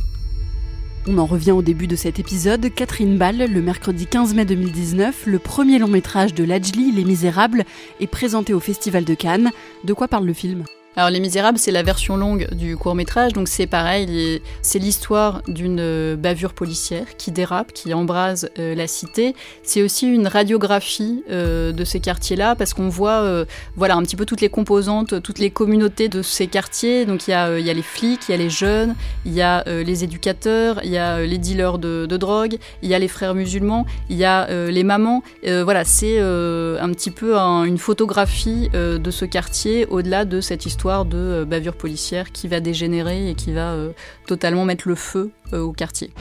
On 1.08 1.18
en 1.18 1.26
revient 1.26 1.52
au 1.52 1.62
début 1.62 1.88
de 1.88 1.96
cet 1.96 2.20
épisode. 2.20 2.72
Catherine 2.76 3.18
Ball, 3.18 3.38
le 3.38 3.62
mercredi 3.62 4.06
15 4.06 4.36
mai 4.36 4.46
2019, 4.46 5.26
le 5.26 5.40
premier 5.40 5.80
long 5.80 5.88
métrage 5.88 6.34
de 6.36 6.44
Lajli, 6.44 6.92
Les 6.92 7.04
Misérables, 7.04 7.64
est 8.00 8.08
présenté 8.08 8.54
au 8.54 8.60
Festival 8.60 9.04
de 9.04 9.16
Cannes. 9.16 9.52
De 9.84 9.94
quoi 9.94 10.08
parle 10.08 10.26
le 10.26 10.34
film? 10.34 10.64
Alors 10.98 11.10
Les 11.10 11.22
Misérables, 11.22 11.58
c'est 11.58 11.72
la 11.72 11.84
version 11.84 12.18
longue 12.18 12.50
du 12.54 12.76
court 12.76 12.96
métrage, 12.96 13.32
donc 13.32 13.48
c'est 13.48 13.66
pareil, 13.66 14.42
c'est 14.62 14.78
l'histoire 14.78 15.42
d'une 15.48 15.80
euh, 15.80 16.18
bavure 16.18 16.54
policière 16.54 17.16
qui 17.18 17.32
dérape, 17.32 17.72
qui 17.72 17.94
embrase 17.94 18.50
euh, 18.60 18.76
la 18.76 18.88
cité. 18.88 19.34
C'est 19.64 19.82
aussi 19.84 20.06
une 20.06 20.28
radiographie 20.28 21.24
euh, 21.32 21.72
de 21.72 21.86
ces 21.86 22.02
quartiers-là, 22.02 22.56
parce 22.56 22.74
qu'on 22.74 22.90
voit 22.90 23.46
voilà, 23.78 23.96
un 23.96 24.02
petit 24.02 24.18
peu 24.18 24.26
toutes 24.26 24.42
les 24.42 24.50
composantes, 24.50 25.22
toutes 25.22 25.40
les 25.40 25.50
communautés 25.50 26.10
de 26.10 26.22
ces 26.22 26.48
quartiers. 26.48 27.06
Donc 27.06 27.28
il 27.28 27.32
y 27.32 27.34
a, 27.34 27.58
y 27.58 27.70
a 27.70 27.74
les 27.74 27.82
flics, 27.82 28.28
il 28.28 28.32
y 28.32 28.34
a 28.34 28.38
les 28.38 28.50
jeunes, 28.50 28.96
il 29.26 29.34
y 29.34 29.42
a 29.42 29.64
les 29.66 30.04
éducateurs, 30.04 30.82
il 30.84 30.90
y 30.90 30.98
a 30.98 31.22
les 31.22 31.38
dealers 31.38 31.78
de, 31.78 32.06
de, 32.06 32.18
drogue, 32.18 32.58
il 32.82 32.90
y 32.90 32.94
a 32.94 33.00
les 33.00 33.08
frères 33.08 33.34
musulmans, 33.34 33.86
il 34.10 34.18
y 34.18 34.26
a 34.26 34.48
les 34.70 34.84
mamans. 34.84 35.24
voilà, 35.46 35.86
c'est 35.86 36.20
un 36.20 36.92
petit 36.92 37.12
peu 37.12 37.38
une 37.38 37.78
photographie 37.78 38.70
de 38.74 39.12
ce 39.12 39.26
quartier 39.26 39.86
au-delà 39.86 40.26
de 40.26 40.42
cette 40.42 40.66
histoire 40.66 40.81
de 40.84 41.18
euh, 41.18 41.46
bavure 41.46 41.76
policière 41.76 42.32
qui 42.32 42.48
va 42.48 42.60
dégénérer 42.60 43.30
et 43.30 43.36
qui 43.36 43.54
va 43.54 43.72
euh, 43.74 43.92
totalement 44.26 44.66
mettre 44.66 44.88
le 44.88 44.96
feu 44.96 45.32
euh, 45.54 45.60
au 45.62 45.74
quartier. 45.74 46.12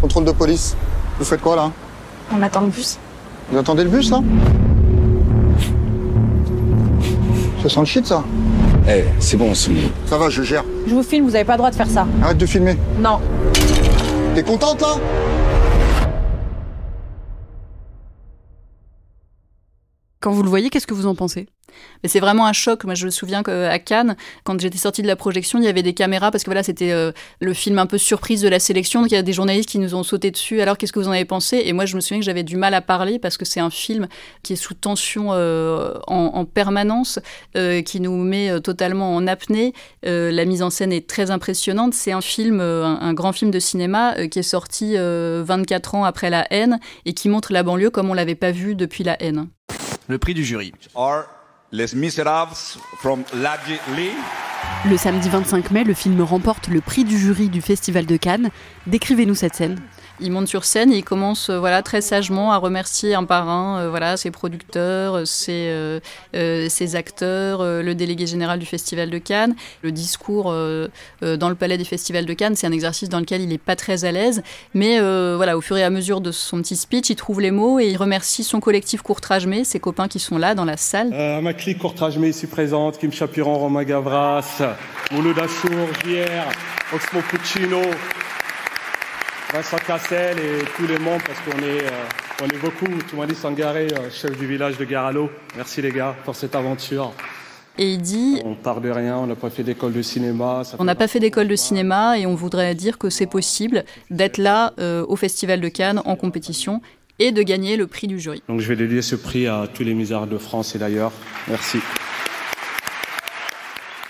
Contrôle 0.00 0.24
de 0.24 0.32
police. 0.32 0.74
Vous 1.18 1.24
faites 1.26 1.40
quoi 1.42 1.56
là? 1.56 1.70
On 2.34 2.40
attend 2.42 2.62
le 2.62 2.68
bus. 2.68 2.98
Vous 3.50 3.58
attendez 3.58 3.84
le 3.84 3.90
bus 3.90 4.10
là? 4.10 4.22
Ça 7.62 7.68
sent 7.68 7.80
le 7.80 7.86
shit 7.86 8.06
ça 8.06 8.24
Eh, 8.88 9.04
c'est 9.18 9.36
bon, 9.36 9.54
c'est 9.54 9.72
Ça 10.06 10.16
va, 10.16 10.30
je 10.30 10.42
gère. 10.42 10.64
Je 10.86 10.94
vous 10.94 11.02
filme, 11.02 11.26
vous 11.26 11.34
avez 11.34 11.44
pas 11.44 11.52
le 11.54 11.58
droit 11.58 11.70
de 11.70 11.76
faire 11.76 11.88
ça. 11.90 12.06
Arrête 12.22 12.38
de 12.38 12.46
filmer. 12.46 12.76
Non. 12.98 13.20
T'es 14.34 14.42
contente 14.42 14.80
là? 14.80 14.94
Quand 20.20 20.32
vous 20.32 20.42
le 20.42 20.48
voyez, 20.48 20.70
qu'est-ce 20.70 20.86
que 20.86 20.94
vous 20.94 21.06
en 21.06 21.14
pensez? 21.14 21.46
Mais 22.02 22.08
c'est 22.08 22.20
vraiment 22.20 22.46
un 22.46 22.52
choc. 22.52 22.84
Moi, 22.84 22.94
je 22.94 23.06
me 23.06 23.10
souviens 23.10 23.42
qu'à 23.42 23.78
Cannes, 23.78 24.16
quand 24.44 24.60
j'étais 24.60 24.78
sortie 24.78 25.02
de 25.02 25.06
la 25.06 25.16
projection, 25.16 25.58
il 25.58 25.64
y 25.64 25.68
avait 25.68 25.82
des 25.82 25.94
caméras 25.94 26.30
parce 26.30 26.44
que 26.44 26.50
voilà, 26.50 26.62
c'était 26.62 26.92
euh, 26.92 27.12
le 27.40 27.54
film 27.54 27.78
un 27.78 27.86
peu 27.86 27.98
surprise 27.98 28.42
de 28.42 28.48
la 28.48 28.58
sélection. 28.58 29.00
Donc 29.02 29.10
il 29.10 29.14
y 29.14 29.18
a 29.18 29.22
des 29.22 29.32
journalistes 29.32 29.68
qui 29.68 29.78
nous 29.78 29.94
ont 29.94 30.02
sauté 30.02 30.30
dessus. 30.30 30.60
Alors 30.60 30.78
qu'est-ce 30.78 30.92
que 30.92 30.98
vous 30.98 31.08
en 31.08 31.12
avez 31.12 31.24
pensé? 31.24 31.62
Et 31.64 31.72
moi, 31.72 31.86
je 31.86 31.96
me 31.96 32.00
souviens 32.00 32.18
que 32.18 32.24
j'avais 32.24 32.42
du 32.42 32.56
mal 32.56 32.74
à 32.74 32.80
parler 32.80 33.18
parce 33.18 33.36
que 33.36 33.44
c'est 33.44 33.60
un 33.60 33.70
film 33.70 34.08
qui 34.42 34.54
est 34.54 34.56
sous 34.56 34.74
tension 34.74 35.28
euh, 35.30 35.94
en, 36.06 36.44
permanence, 36.44 37.18
euh, 37.56 37.82
qui 37.82 38.00
nous 38.00 38.16
met 38.16 38.60
totalement 38.60 39.14
en 39.14 39.26
apnée. 39.26 39.72
la 40.02 40.44
mise 40.44 40.62
en 40.62 40.70
scène 40.70 40.92
est 40.92 41.08
très 41.08 41.30
impressionnante. 41.30 41.94
C'est 41.94 42.12
un 42.12 42.20
film, 42.20 42.60
un, 42.60 42.98
un, 43.00 43.14
grand 43.14 43.32
film 43.32 43.50
de 43.50 43.58
cinéma 43.58 44.28
qui 44.28 44.38
est 44.38 44.42
sorti 44.42 44.96
24 44.96 45.94
ans 45.94 46.04
après 46.04 46.30
La 46.30 46.46
haine 46.52 46.78
et 47.04 47.14
qui 47.14 47.28
montre 47.28 47.52
la 47.52 47.62
banlieue 47.62 47.90
comme 47.90 48.10
on 48.10 48.14
l'avait 48.14 48.34
pas 48.34 48.52
vu 48.52 48.74
depuis 48.74 49.04
La 49.04 49.20
haine. 49.22 49.48
Le 50.08 50.18
prix 50.18 50.34
du 50.34 50.44
jury. 50.44 50.72
Les 51.72 51.88
from 52.98 53.24
Lee. 53.96 54.10
Le 54.88 54.96
samedi 54.96 55.28
25 55.28 55.72
mai, 55.72 55.82
le 55.82 55.94
film 55.94 56.20
remporte 56.22 56.68
le 56.68 56.80
prix 56.80 57.02
du 57.02 57.18
jury 57.18 57.48
du 57.48 57.60
Festival 57.60 58.06
de 58.06 58.16
Cannes. 58.16 58.50
Décrivez-nous 58.86 59.34
cette 59.34 59.56
scène. 59.56 59.76
Il 60.20 60.32
monte 60.32 60.48
sur 60.48 60.64
scène 60.64 60.92
et 60.92 60.96
il 60.96 61.04
commence 61.04 61.50
euh, 61.50 61.58
voilà 61.58 61.82
très 61.82 62.00
sagement 62.00 62.52
à 62.52 62.56
remercier 62.56 63.14
un 63.14 63.24
par 63.24 63.48
un 63.50 63.80
euh, 63.80 63.90
voilà 63.90 64.16
ses 64.16 64.30
producteurs, 64.30 65.26
ses, 65.26 65.68
euh, 65.68 66.00
ses 66.68 66.96
acteurs, 66.96 67.62
le 67.62 67.94
délégué 67.94 68.26
général 68.26 68.58
du 68.58 68.66
Festival 68.66 69.10
de 69.10 69.18
Cannes. 69.18 69.54
Le 69.82 69.92
discours 69.92 70.44
dans 70.44 71.48
le 71.48 71.54
palais 71.54 71.78
des 71.78 71.84
festivals 71.84 72.24
de 72.24 72.32
Cannes, 72.32 72.56
c'est 72.56 72.66
un 72.66 72.72
exercice 72.72 73.08
dans 73.08 73.20
lequel 73.20 73.42
il 73.42 73.48
n'est 73.48 73.58
pas 73.58 73.76
très 73.76 74.04
à 74.04 74.12
l'aise, 74.12 74.42
mais 74.74 74.98
voilà 74.98 75.56
au 75.56 75.60
fur 75.60 75.76
et 75.76 75.84
à 75.84 75.90
mesure 75.90 76.20
de 76.20 76.32
son 76.32 76.62
petit 76.62 76.76
speech, 76.76 77.10
il 77.10 77.16
trouve 77.16 77.40
les 77.40 77.50
mots 77.50 77.78
et 77.78 77.86
il 77.86 77.96
remercie 77.96 78.44
son 78.44 78.60
collectif 78.60 79.02
Courtrajmé, 79.02 79.64
ses 79.64 79.80
copains 79.80 80.08
qui 80.08 80.18
sont 80.18 80.38
là 80.38 80.54
dans 80.54 80.64
la 80.64 80.76
salle. 80.76 81.10
ma 81.42 81.52
clique 81.52 81.78
Courtrajmé 81.78 82.28
ici 82.28 82.46
présente, 82.46 82.98
Kim 82.98 83.12
Chapiran, 83.12 83.58
Romain 83.58 83.84
Gavras, 83.84 84.62
Mouloud 85.12 85.38
Achour, 85.38 85.88
Oxmo 86.92 87.20
Puccino, 87.30 87.82
Vincent 89.52 89.76
Cassel 89.86 90.36
et 90.38 90.64
tous 90.76 90.86
les 90.86 90.98
membres, 90.98 91.22
parce 91.24 91.38
qu'on 91.40 91.62
est, 91.62 91.84
euh, 91.84 92.42
on 92.42 92.46
est 92.46 92.58
beaucoup. 92.58 92.86
Toumani 93.08 93.34
Sangaré, 93.34 93.86
euh, 93.92 94.10
chef 94.10 94.36
du 94.36 94.46
village 94.46 94.76
de 94.76 94.84
Garalo. 94.84 95.30
Merci 95.56 95.80
les 95.82 95.92
gars 95.92 96.16
pour 96.24 96.34
cette 96.34 96.54
aventure. 96.54 97.12
Et 97.78 97.92
il 97.92 97.98
dit 97.98 98.40
On 98.44 98.54
part 98.54 98.80
de 98.80 98.90
rien, 98.90 99.16
on 99.16 99.26
n'a 99.26 99.36
pas 99.36 99.50
fait 99.50 99.62
d'école 99.62 99.92
de 99.92 100.02
cinéma. 100.02 100.62
on 100.78 100.84
n'a 100.84 100.94
pas 100.94 101.06
fait 101.08 101.20
d'école 101.20 101.46
de 101.46 101.56
cinéma 101.56 102.18
et 102.18 102.26
on 102.26 102.34
voudrait 102.34 102.74
dire 102.74 102.98
que 102.98 103.08
c'est 103.08 103.26
possible 103.26 103.84
d'être 104.10 104.38
là 104.38 104.72
euh, 104.80 105.04
au 105.08 105.14
Festival 105.14 105.60
de 105.60 105.68
Cannes 105.68 106.02
en 106.04 106.16
compétition 106.16 106.80
et 107.18 107.32
de 107.32 107.42
gagner 107.42 107.76
le 107.76 107.86
prix 107.86 108.08
du 108.08 108.18
jury. 108.18 108.42
Donc 108.48 108.60
je 108.60 108.68
vais 108.68 108.76
dédier 108.76 109.02
ce 109.02 109.14
prix 109.14 109.46
à 109.46 109.66
tous 109.72 109.84
les 109.84 109.94
misérables 109.94 110.32
de 110.32 110.38
France 110.38 110.74
et 110.74 110.78
d'ailleurs. 110.78 111.12
Merci. 111.48 111.78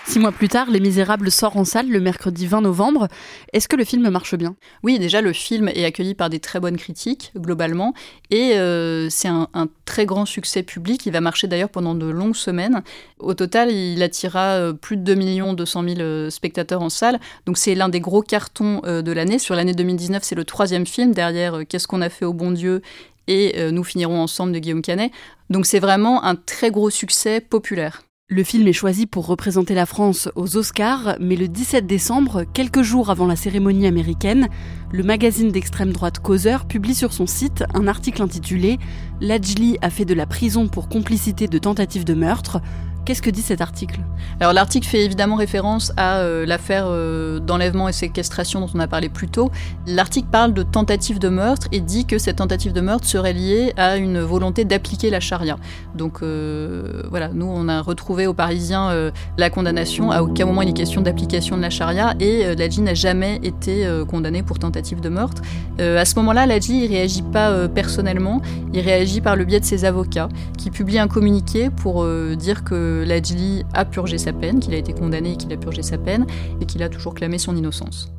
Six 0.07 0.19
mois 0.19 0.31
plus 0.31 0.47
tard, 0.47 0.71
Les 0.71 0.79
Misérables 0.79 1.29
sort 1.29 1.57
en 1.57 1.65
salle 1.65 1.89
le 1.89 1.99
mercredi 1.99 2.47
20 2.47 2.61
novembre. 2.61 3.09
Est-ce 3.51 3.67
que 3.67 3.75
le 3.75 3.83
film 3.83 4.09
marche 4.09 4.35
bien? 4.35 4.55
Oui, 4.81 4.99
déjà 4.99 5.19
le 5.19 5.33
film 5.33 5.67
est 5.67 5.83
accueilli 5.83 6.15
par 6.15 6.29
des 6.29 6.39
très 6.39 6.61
bonnes 6.61 6.77
critiques 6.77 7.33
globalement 7.35 7.93
et 8.31 8.53
euh, 8.53 9.09
c'est 9.09 9.27
un, 9.27 9.49
très 9.83 10.05
grand 10.05 10.25
succès 10.25 10.63
public. 10.63 11.05
Il 11.05 11.11
va 11.11 11.19
marcher 11.19 11.47
d'ailleurs 11.47 11.67
pendant 11.67 11.93
de 11.93 12.05
longues 12.05 12.37
semaines. 12.37 12.83
Au 13.19 13.33
total, 13.33 13.69
il 13.69 14.01
attira 14.01 14.53
euh, 14.53 14.71
plus 14.71 14.95
de 14.95 15.13
2 15.13 15.53
200 15.53 15.83
000 15.97 16.29
spectateurs 16.29 16.81
en 16.81 16.89
salle. 16.89 17.19
Donc 17.45 17.57
c'est 17.57 17.75
l'un 17.75 17.89
des 17.89 17.99
gros 17.99 18.21
cartons 18.21 18.79
euh, 18.85 19.01
de 19.01 19.11
l'année. 19.11 19.39
Sur 19.39 19.55
l'année 19.55 19.73
2019, 19.73 20.23
c'est 20.23 20.35
le 20.35 20.45
troisième 20.45 20.85
film 20.85 21.11
derrière 21.11 21.67
Qu'est-ce 21.67 21.87
qu'on 21.87 22.01
a 22.01 22.09
fait 22.09 22.23
au 22.23 22.33
bon 22.33 22.51
Dieu 22.51 22.81
et 23.27 23.71
Nous 23.71 23.83
finirons 23.83 24.21
ensemble 24.21 24.53
de 24.53 24.59
Guillaume 24.59 24.81
Canet. 24.81 25.11
Donc 25.49 25.65
c'est 25.65 25.79
vraiment 25.79 26.23
un 26.23 26.35
très 26.35 26.71
gros 26.71 26.89
succès 26.89 27.41
populaire. 27.41 28.06
Le 28.29 28.43
film 28.43 28.67
est 28.67 28.73
choisi 28.73 29.05
pour 29.05 29.25
représenter 29.25 29.73
la 29.73 29.85
France 29.85 30.27
aux 30.35 30.57
Oscars, 30.57 31.15
mais 31.21 31.37
le 31.37 31.47
17 31.47 31.87
décembre, 31.87 32.43
quelques 32.43 32.81
jours 32.81 33.09
avant 33.09 33.25
la 33.25 33.37
cérémonie 33.37 33.87
américaine, 33.87 34.49
le 34.91 35.01
magazine 35.01 35.49
d'extrême 35.49 35.93
droite 35.93 36.19
Causeur 36.19 36.65
publie 36.65 36.93
sur 36.93 37.13
son 37.13 37.25
site 37.25 37.63
un 37.73 37.87
article 37.87 38.21
intitulé 38.21 38.79
Lajli 39.21 39.77
a 39.81 39.89
fait 39.89 40.03
de 40.03 40.13
la 40.13 40.25
prison 40.25 40.67
pour 40.67 40.89
complicité 40.89 41.47
de 41.47 41.57
tentative 41.57 42.03
de 42.03 42.15
meurtre. 42.15 42.59
Qu'est-ce 43.07 43.21
que 43.21 43.29
dit 43.29 43.41
cet 43.41 43.61
article? 43.61 44.01
Alors 44.41 44.51
l'article 44.51 44.85
fait 44.85 45.05
évidemment 45.05 45.37
référence 45.37 45.93
à 45.95 46.17
euh, 46.17 46.45
l'affaire 46.45 46.87
euh, 46.87 47.39
d'enlèvement 47.39 47.87
et 47.87 47.93
séquestration 47.93 48.59
dont 48.59 48.69
on 48.75 48.79
a 48.81 48.87
parlé 48.87 49.07
plus 49.07 49.29
tôt. 49.29 49.49
L'article 49.87 50.27
parle 50.29 50.53
de 50.53 50.61
tentative 50.61 51.17
de 51.17 51.29
meurtre 51.29 51.69
et 51.71 51.79
dit 51.79 52.03
que 52.03 52.17
cette 52.17 52.35
tentative 52.35 52.73
de 52.73 52.81
meurtre 52.81 53.07
serait 53.07 53.31
liée 53.31 53.71
à 53.77 53.95
une 53.95 54.19
volonté 54.19 54.65
d'appliquer 54.65 55.09
la 55.09 55.21
charia. 55.21 55.55
Donc 55.95 56.19
euh, 56.21 57.03
voilà, 57.09 57.29
nous 57.29 57.45
on 57.45 57.69
a 57.69 57.81
retrouvé 57.81 58.27
aux 58.27 58.33
Parisiens 58.33 58.91
la 59.37 59.49
condamnation. 59.49 60.11
À 60.11 60.21
aucun 60.21 60.45
moment 60.45 60.61
il 60.61 60.67
est 60.67 60.73
question 60.73 60.99
d'application 60.99 61.55
de 61.55 61.61
la 61.61 61.69
charia 61.69 62.13
et 62.19 62.55
Ladji 62.55 62.81
n'a 62.81 62.93
jamais 62.93 63.39
été 63.41 63.89
condamné 64.09 64.43
pour 64.43 64.59
tentative 64.59 64.99
de 64.99 65.07
meurtre. 65.07 65.41
à 65.79 66.03
ce 66.03 66.15
moment-là, 66.15 66.45
Ladji 66.45 66.83
il 66.83 66.89
réagit 66.89 67.21
pas 67.21 67.69
personnellement, 67.69 68.41
il 68.73 68.81
réagit 68.81 69.21
par 69.21 69.37
le 69.37 69.45
biais 69.45 69.61
de 69.61 69.65
ses 69.65 69.85
avocats 69.85 70.27
qui 70.57 70.71
publient 70.71 70.99
un 70.99 71.07
communiqué 71.07 71.69
pour 71.69 72.05
dire 72.35 72.65
que 72.65 72.96
Ladjli 73.03 73.63
a 73.73 73.85
purgé 73.85 74.17
sa 74.17 74.33
peine, 74.33 74.59
qu'il 74.59 74.73
a 74.73 74.77
été 74.77 74.93
condamné 74.93 75.33
et 75.33 75.37
qu'il 75.37 75.51
a 75.53 75.57
purgé 75.57 75.81
sa 75.81 75.97
peine, 75.97 76.25
et 76.61 76.65
qu'il 76.65 76.83
a 76.83 76.89
toujours 76.89 77.13
clamé 77.13 77.37
son 77.37 77.55
innocence. 77.55 78.11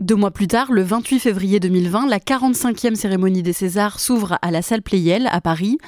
Deux 0.00 0.16
mois 0.16 0.32
plus 0.32 0.48
tard, 0.48 0.72
le 0.72 0.82
28 0.82 1.20
février 1.20 1.60
2020, 1.60 2.08
la 2.08 2.18
45e 2.18 2.96
cérémonie 2.96 3.44
des 3.44 3.52
Césars 3.52 4.00
s'ouvre 4.00 4.36
à 4.42 4.50
la 4.50 4.60
salle 4.60 4.82
Playel 4.82 5.28
à 5.30 5.40
Paris, 5.40 5.78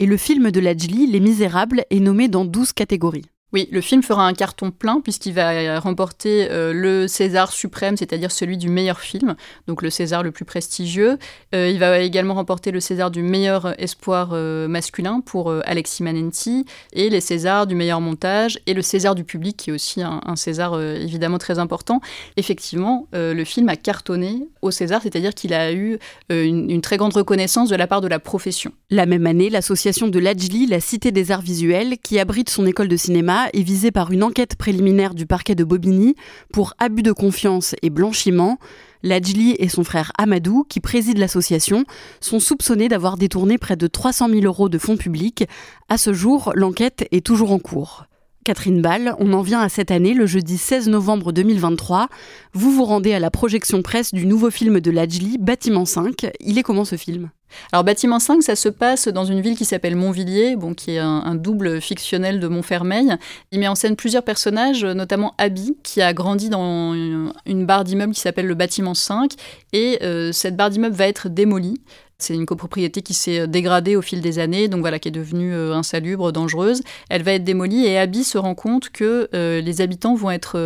et 0.00 0.06
le 0.06 0.16
film 0.16 0.50
de 0.50 0.58
Ladjli, 0.58 1.06
Les 1.06 1.20
Misérables, 1.20 1.84
est 1.90 2.00
nommé 2.00 2.28
dans 2.28 2.44
12 2.44 2.72
catégories. 2.72 3.26
Oui, 3.52 3.68
le 3.72 3.80
film 3.80 4.02
fera 4.02 4.26
un 4.26 4.32
carton 4.32 4.70
plein 4.70 5.00
puisqu'il 5.00 5.32
va 5.32 5.80
remporter 5.80 6.48
euh, 6.50 6.72
le 6.72 7.08
César 7.08 7.50
suprême, 7.50 7.96
c'est-à-dire 7.96 8.30
celui 8.30 8.56
du 8.56 8.68
meilleur 8.68 9.00
film, 9.00 9.34
donc 9.66 9.82
le 9.82 9.90
César 9.90 10.22
le 10.22 10.30
plus 10.30 10.44
prestigieux. 10.44 11.18
Euh, 11.54 11.68
il 11.68 11.80
va 11.80 11.98
également 11.98 12.34
remporter 12.34 12.70
le 12.70 12.78
César 12.78 13.10
du 13.10 13.22
meilleur 13.22 13.74
espoir 13.80 14.30
euh, 14.32 14.68
masculin 14.68 15.20
pour 15.20 15.52
Alexis 15.64 16.04
Manenti 16.04 16.64
et 16.92 17.10
les 17.10 17.20
Césars 17.20 17.66
du 17.66 17.74
meilleur 17.74 18.00
montage 18.00 18.60
et 18.66 18.74
le 18.74 18.82
César 18.82 19.16
du 19.16 19.24
public 19.24 19.56
qui 19.56 19.70
est 19.70 19.72
aussi 19.72 20.00
un, 20.02 20.20
César 20.36 20.80
évidemment 20.80 21.38
très 21.38 21.58
important. 21.58 22.00
Effectivement, 22.36 23.06
le 23.12 23.44
film 23.44 23.68
a 23.68 23.76
cartonné 23.76 24.46
au 24.62 24.70
César, 24.70 25.02
c'est-à-dire 25.02 25.34
qu'il 25.34 25.52
a 25.52 25.72
eu 25.72 25.98
une, 26.30 26.70
une, 26.70 26.80
très 26.80 26.96
grande 26.96 27.12
reconnaissance 27.12 27.68
de 27.68 27.76
la 27.76 27.86
part 27.86 28.00
de 28.00 28.08
la 28.08 28.18
profession. 28.18 28.72
La 28.90 29.06
même 29.06 29.26
année, 29.26 29.50
l'association 29.50 30.08
de 30.08 30.18
l'Ajli, 30.18 30.66
la 30.66 30.80
Cité 30.80 31.10
des 31.10 31.30
Arts 31.30 31.42
Visuels, 31.42 31.96
qui 32.02 32.18
abrite 32.18 32.48
son 32.48 32.64
école 32.66 32.88
de 32.88 32.96
cinéma, 32.96 33.39
est 33.52 33.62
visé 33.62 33.90
par 33.90 34.10
une 34.12 34.22
enquête 34.22 34.56
préliminaire 34.56 35.14
du 35.14 35.26
parquet 35.26 35.54
de 35.54 35.64
Bobigny 35.64 36.14
pour 36.52 36.74
abus 36.78 37.02
de 37.02 37.12
confiance 37.12 37.74
et 37.82 37.90
blanchiment. 37.90 38.58
Lajli 39.02 39.56
et 39.58 39.68
son 39.68 39.84
frère 39.84 40.12
Amadou, 40.18 40.64
qui 40.68 40.80
préside 40.80 41.18
l'association, 41.18 41.84
sont 42.20 42.40
soupçonnés 42.40 42.88
d'avoir 42.88 43.16
détourné 43.16 43.56
près 43.56 43.76
de 43.76 43.86
300 43.86 44.28
000 44.28 44.42
euros 44.42 44.68
de 44.68 44.78
fonds 44.78 44.96
publics. 44.96 45.44
À 45.88 45.96
ce 45.96 46.12
jour, 46.12 46.52
l'enquête 46.54 47.08
est 47.10 47.24
toujours 47.24 47.52
en 47.52 47.58
cours. 47.58 48.04
Catherine 48.44 48.80
Ball, 48.80 49.14
on 49.18 49.34
en 49.34 49.42
vient 49.42 49.60
à 49.60 49.68
cette 49.68 49.90
année, 49.90 50.14
le 50.14 50.24
jeudi 50.24 50.56
16 50.56 50.88
novembre 50.88 51.30
2023. 51.30 52.08
Vous 52.54 52.72
vous 52.72 52.84
rendez 52.84 53.12
à 53.12 53.18
la 53.18 53.30
projection 53.30 53.82
presse 53.82 54.14
du 54.14 54.24
nouveau 54.24 54.50
film 54.50 54.80
de 54.80 54.90
Lajli, 54.90 55.36
Bâtiment 55.38 55.84
5. 55.84 56.26
Il 56.40 56.58
est 56.58 56.62
comment 56.62 56.86
ce 56.86 56.96
film? 56.96 57.28
Alors 57.70 57.84
Bâtiment 57.84 58.18
5, 58.18 58.42
ça 58.42 58.56
se 58.56 58.70
passe 58.70 59.08
dans 59.08 59.24
une 59.26 59.42
ville 59.42 59.58
qui 59.58 59.66
s'appelle 59.66 59.94
Montvilliers, 59.94 60.56
bon, 60.56 60.72
qui 60.72 60.92
est 60.92 60.98
un, 60.98 61.34
double 61.34 61.82
fictionnel 61.82 62.40
de 62.40 62.48
Montfermeil. 62.48 63.16
Il 63.52 63.60
met 63.60 63.68
en 63.68 63.74
scène 63.74 63.94
plusieurs 63.94 64.22
personnages, 64.22 64.84
notamment 64.86 65.34
Abby, 65.36 65.76
qui 65.82 66.00
a 66.00 66.14
grandi 66.14 66.48
dans 66.48 66.94
une, 66.94 67.66
barre 67.66 67.84
d'immeuble 67.84 68.14
qui 68.14 68.20
s'appelle 68.20 68.46
le 68.46 68.54
Bâtiment 68.54 68.94
5, 68.94 69.32
et 69.74 69.98
euh, 70.02 70.32
cette 70.32 70.56
barre 70.56 70.70
d'immeuble 70.70 70.96
va 70.96 71.08
être 71.08 71.28
démolie. 71.28 71.80
C'est 72.22 72.34
une 72.34 72.46
copropriété 72.46 73.02
qui 73.02 73.14
s'est 73.14 73.40
euh, 73.40 73.46
dégradée 73.46 73.96
au 73.96 74.02
fil 74.02 74.20
des 74.20 74.38
années, 74.38 74.68
donc 74.68 74.80
voilà, 74.80 74.98
qui 74.98 75.08
est 75.08 75.12
devenue 75.12 75.54
euh, 75.54 75.74
insalubre, 75.74 76.32
dangereuse. 76.32 76.82
Elle 77.08 77.22
va 77.22 77.32
être 77.32 77.44
démolie 77.44 77.86
et 77.86 77.98
Abby 77.98 78.24
se 78.24 78.38
rend 78.38 78.54
compte 78.54 78.90
que 78.90 79.28
euh, 79.34 79.60
les 79.60 79.80
habitants 79.80 80.14
vont 80.14 80.30
être 80.30 80.58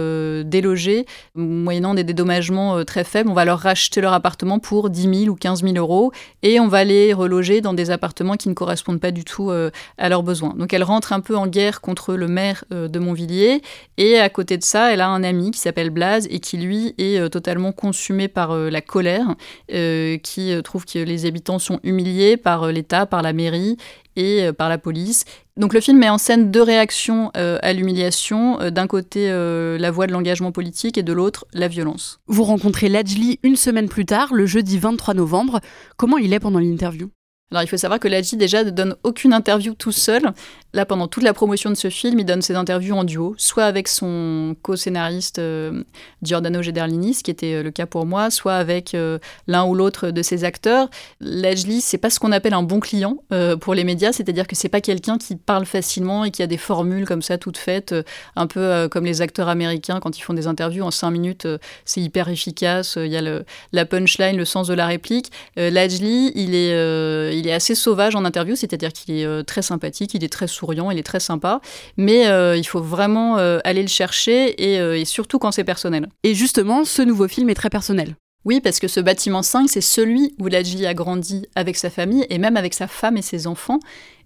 délogés, 0.42 1.06
moyennant 1.34 1.94
des 1.94 2.04
dédommagements 2.04 2.84
très 2.84 3.04
faibles. 3.04 3.30
On 3.30 3.34
va 3.34 3.44
leur 3.44 3.61
racheter 3.61 4.00
leur 4.00 4.12
appartement 4.12 4.58
pour 4.58 4.90
10 4.90 5.25
000 5.25 5.32
ou 5.32 5.37
15 5.37 5.62
000 5.62 5.76
euros 5.76 6.12
et 6.42 6.61
on 6.61 6.68
va 6.68 6.84
les 6.84 7.12
reloger 7.12 7.61
dans 7.61 7.75
des 7.75 7.90
appartements 7.90 8.37
qui 8.37 8.49
ne 8.49 8.54
correspondent 8.54 9.00
pas 9.00 9.11
du 9.11 9.25
tout 9.25 9.50
à 9.50 10.08
leurs 10.08 10.23
besoins. 10.23 10.54
Donc 10.56 10.73
elle 10.73 10.82
rentre 10.82 11.12
un 11.12 11.20
peu 11.20 11.37
en 11.37 11.46
guerre 11.46 11.80
contre 11.80 12.14
le 12.14 12.28
maire 12.28 12.64
de 12.70 12.99
Montvilliers 12.99 13.62
et 13.96 14.18
à 14.18 14.28
côté 14.28 14.56
de 14.58 14.64
ça, 14.64 14.92
elle 14.92 15.00
a 15.00 15.08
un 15.08 15.23
ami 15.23 15.50
qui 15.50 15.61
s'appelle 15.61 15.90
Blaze 15.90 16.26
et 16.30 16.40
qui 16.40 16.56
lui 16.56 16.94
est 16.99 17.28
totalement 17.30 17.73
consumé 17.73 18.28
par 18.28 18.56
la 18.56 18.80
colère, 18.80 19.34
qui 19.68 20.62
trouve 20.62 20.84
que 20.84 20.98
les 20.98 21.26
habitants 21.26 21.43
sont 21.59 21.80
humiliés 21.83 22.37
par 22.37 22.64
euh, 22.64 22.72
l'État, 22.72 23.07
par 23.07 23.22
la 23.22 23.33
mairie 23.33 23.76
et 24.16 24.44
euh, 24.44 24.52
par 24.52 24.68
la 24.68 24.78
police. 24.78 25.24
Donc 25.57 25.72
le 25.72 25.80
film 25.80 25.98
met 25.98 26.09
en 26.09 26.18
scène 26.18 26.50
deux 26.50 26.62
réactions 26.62 27.30
euh, 27.37 27.59
à 27.62 27.72
l'humiliation. 27.72 28.59
D'un 28.70 28.87
côté, 28.87 29.28
la 29.28 29.90
voie 29.90 30.07
de 30.07 30.12
l'engagement 30.12 30.52
politique 30.52 30.98
et 30.98 31.02
de 31.02 31.12
l'autre, 31.12 31.46
la 31.52 31.68
violence. 31.68 32.20
Vous 32.26 32.44
rencontrez 32.44 32.88
Lajli 32.88 33.38
une 33.42 33.57
semaine 33.57 33.88
plus 33.88 34.07
tard, 34.07 34.35
le 34.35 34.46
jeudi 34.46 34.78
23 34.78 35.14
novembre. 35.14 35.61
Comment 35.96 36.18
il 36.18 36.33
est 36.33 36.40
pendant 36.40 36.59
l'interview? 36.59 37.11
Alors 37.50 37.62
il 37.62 37.68
faut 37.68 37.76
savoir 37.76 38.00
que 38.00 38.09
Ladji 38.09 38.37
déjà 38.37 38.64
ne 38.64 38.70
donne 38.70 38.96
aucune 39.04 39.33
interview 39.33 39.74
tout 39.74 39.92
seul. 39.92 40.33
Là, 40.74 40.84
pendant 40.84 41.06
toute 41.06 41.22
la 41.22 41.32
promotion 41.32 41.70
de 41.70 41.76
ce 41.76 41.88
film, 41.88 42.18
il 42.18 42.24
donne 42.24 42.42
ses 42.42 42.56
interviews 42.56 42.96
en 42.96 43.04
duo, 43.04 43.37
soit 43.38 43.62
avec 43.62 43.87
son 43.87 44.56
co-scénariste 44.62 45.38
euh, 45.38 45.84
Giordano 46.20 46.62
Gederlini, 46.62 47.14
ce 47.14 47.22
qui 47.22 47.30
était 47.30 47.54
euh, 47.54 47.62
le 47.62 47.70
cas 47.70 47.87
pour 47.87 48.06
moi, 48.06 48.28
soit 48.28 48.54
avec 48.54 48.92
euh, 48.92 49.20
l'un 49.46 49.64
ou 49.66 49.76
l'autre 49.76 50.10
de 50.10 50.20
ses 50.20 50.42
acteurs. 50.42 50.90
Lajli, 51.20 51.80
c'est 51.80 51.96
pas 51.96 52.10
ce 52.10 52.18
qu'on 52.18 52.32
appelle 52.32 52.54
un 52.54 52.64
bon 52.64 52.80
client 52.80 53.18
pour 53.60 53.74
les 53.74 53.84
médias, 53.84 54.12
c'est-à-dire 54.12 54.48
que 54.48 54.56
c'est 54.56 54.68
pas 54.68 54.80
quelqu'un 54.80 55.16
qui 55.16 55.37
parle 55.37 55.64
facilement 55.64 56.24
et 56.24 56.32
qui 56.32 56.42
a 56.42 56.48
des 56.48 56.56
formules 56.56 57.06
comme 57.06 57.22
ça 57.22 57.38
toutes 57.38 57.56
faites, 57.56 57.94
un 58.34 58.46
peu 58.46 58.88
comme 58.90 59.04
les 59.04 59.22
acteurs 59.22 59.48
américains 59.48 60.00
quand 60.00 60.18
ils 60.18 60.22
font 60.22 60.34
des 60.34 60.46
interviews 60.46 60.82
en 60.82 60.90
cinq 60.90 61.10
minutes, 61.10 61.46
c'est 61.84 62.00
hyper 62.00 62.28
efficace. 62.28 62.96
Il 62.96 63.10
y 63.10 63.16
a 63.16 63.22
le, 63.22 63.44
la 63.72 63.84
punchline, 63.84 64.37
le 64.37 64.44
sens 64.44 64.66
de 64.68 64.74
la 64.74 64.87
réplique. 64.87 65.30
Lajli, 65.56 66.32
il 66.34 66.54
est 66.54 67.34
il 67.37 67.46
est 67.46 67.52
assez 67.52 67.74
sauvage 67.74 68.16
en 68.16 68.24
interview, 68.24 68.56
c'est-à-dire 68.56 68.92
qu'il 68.92 69.14
est 69.16 69.44
très 69.44 69.62
sympathique, 69.62 70.14
il 70.14 70.24
est 70.24 70.32
très 70.32 70.48
souriant, 70.64 70.90
il 70.90 70.98
est 70.98 71.05
très 71.05 71.20
sympa, 71.20 71.61
mais 71.96 72.29
euh, 72.29 72.57
il 72.57 72.64
faut 72.64 72.81
vraiment 72.81 73.37
euh, 73.37 73.59
aller 73.64 73.83
le 73.83 73.88
chercher 73.88 74.55
et, 74.59 75.05
surtout 75.05 75.38
quand 75.38 75.53
c'est 75.53 75.64
personnel. 75.64 76.09
Et 76.22 76.35
justement, 76.35 76.85
ce 76.85 77.03
nouveau 77.03 77.29
film 77.29 77.50
est 77.50 77.55
très 77.55 77.70
personnel. 77.70 78.16
Oui, 78.44 78.61
parce 78.61 78.79
que 78.79 78.88
ce 78.88 79.00
bâtiment 79.00 79.42
5, 79.42 79.68
c'est 79.68 79.81
celui 79.81 80.35
où 80.38 80.48
Ladji 80.48 80.87
a 80.87 80.94
grandi 80.94 81.46
avec 81.55 81.77
sa 81.77 81.90
famille 81.90 82.27
et 82.31 82.38
même 82.38 82.57
avec 82.57 82.74
sa 82.74 82.87
femme 82.87 83.16
et 83.16 83.22
ses 83.22 83.46
enfants. 83.46 83.81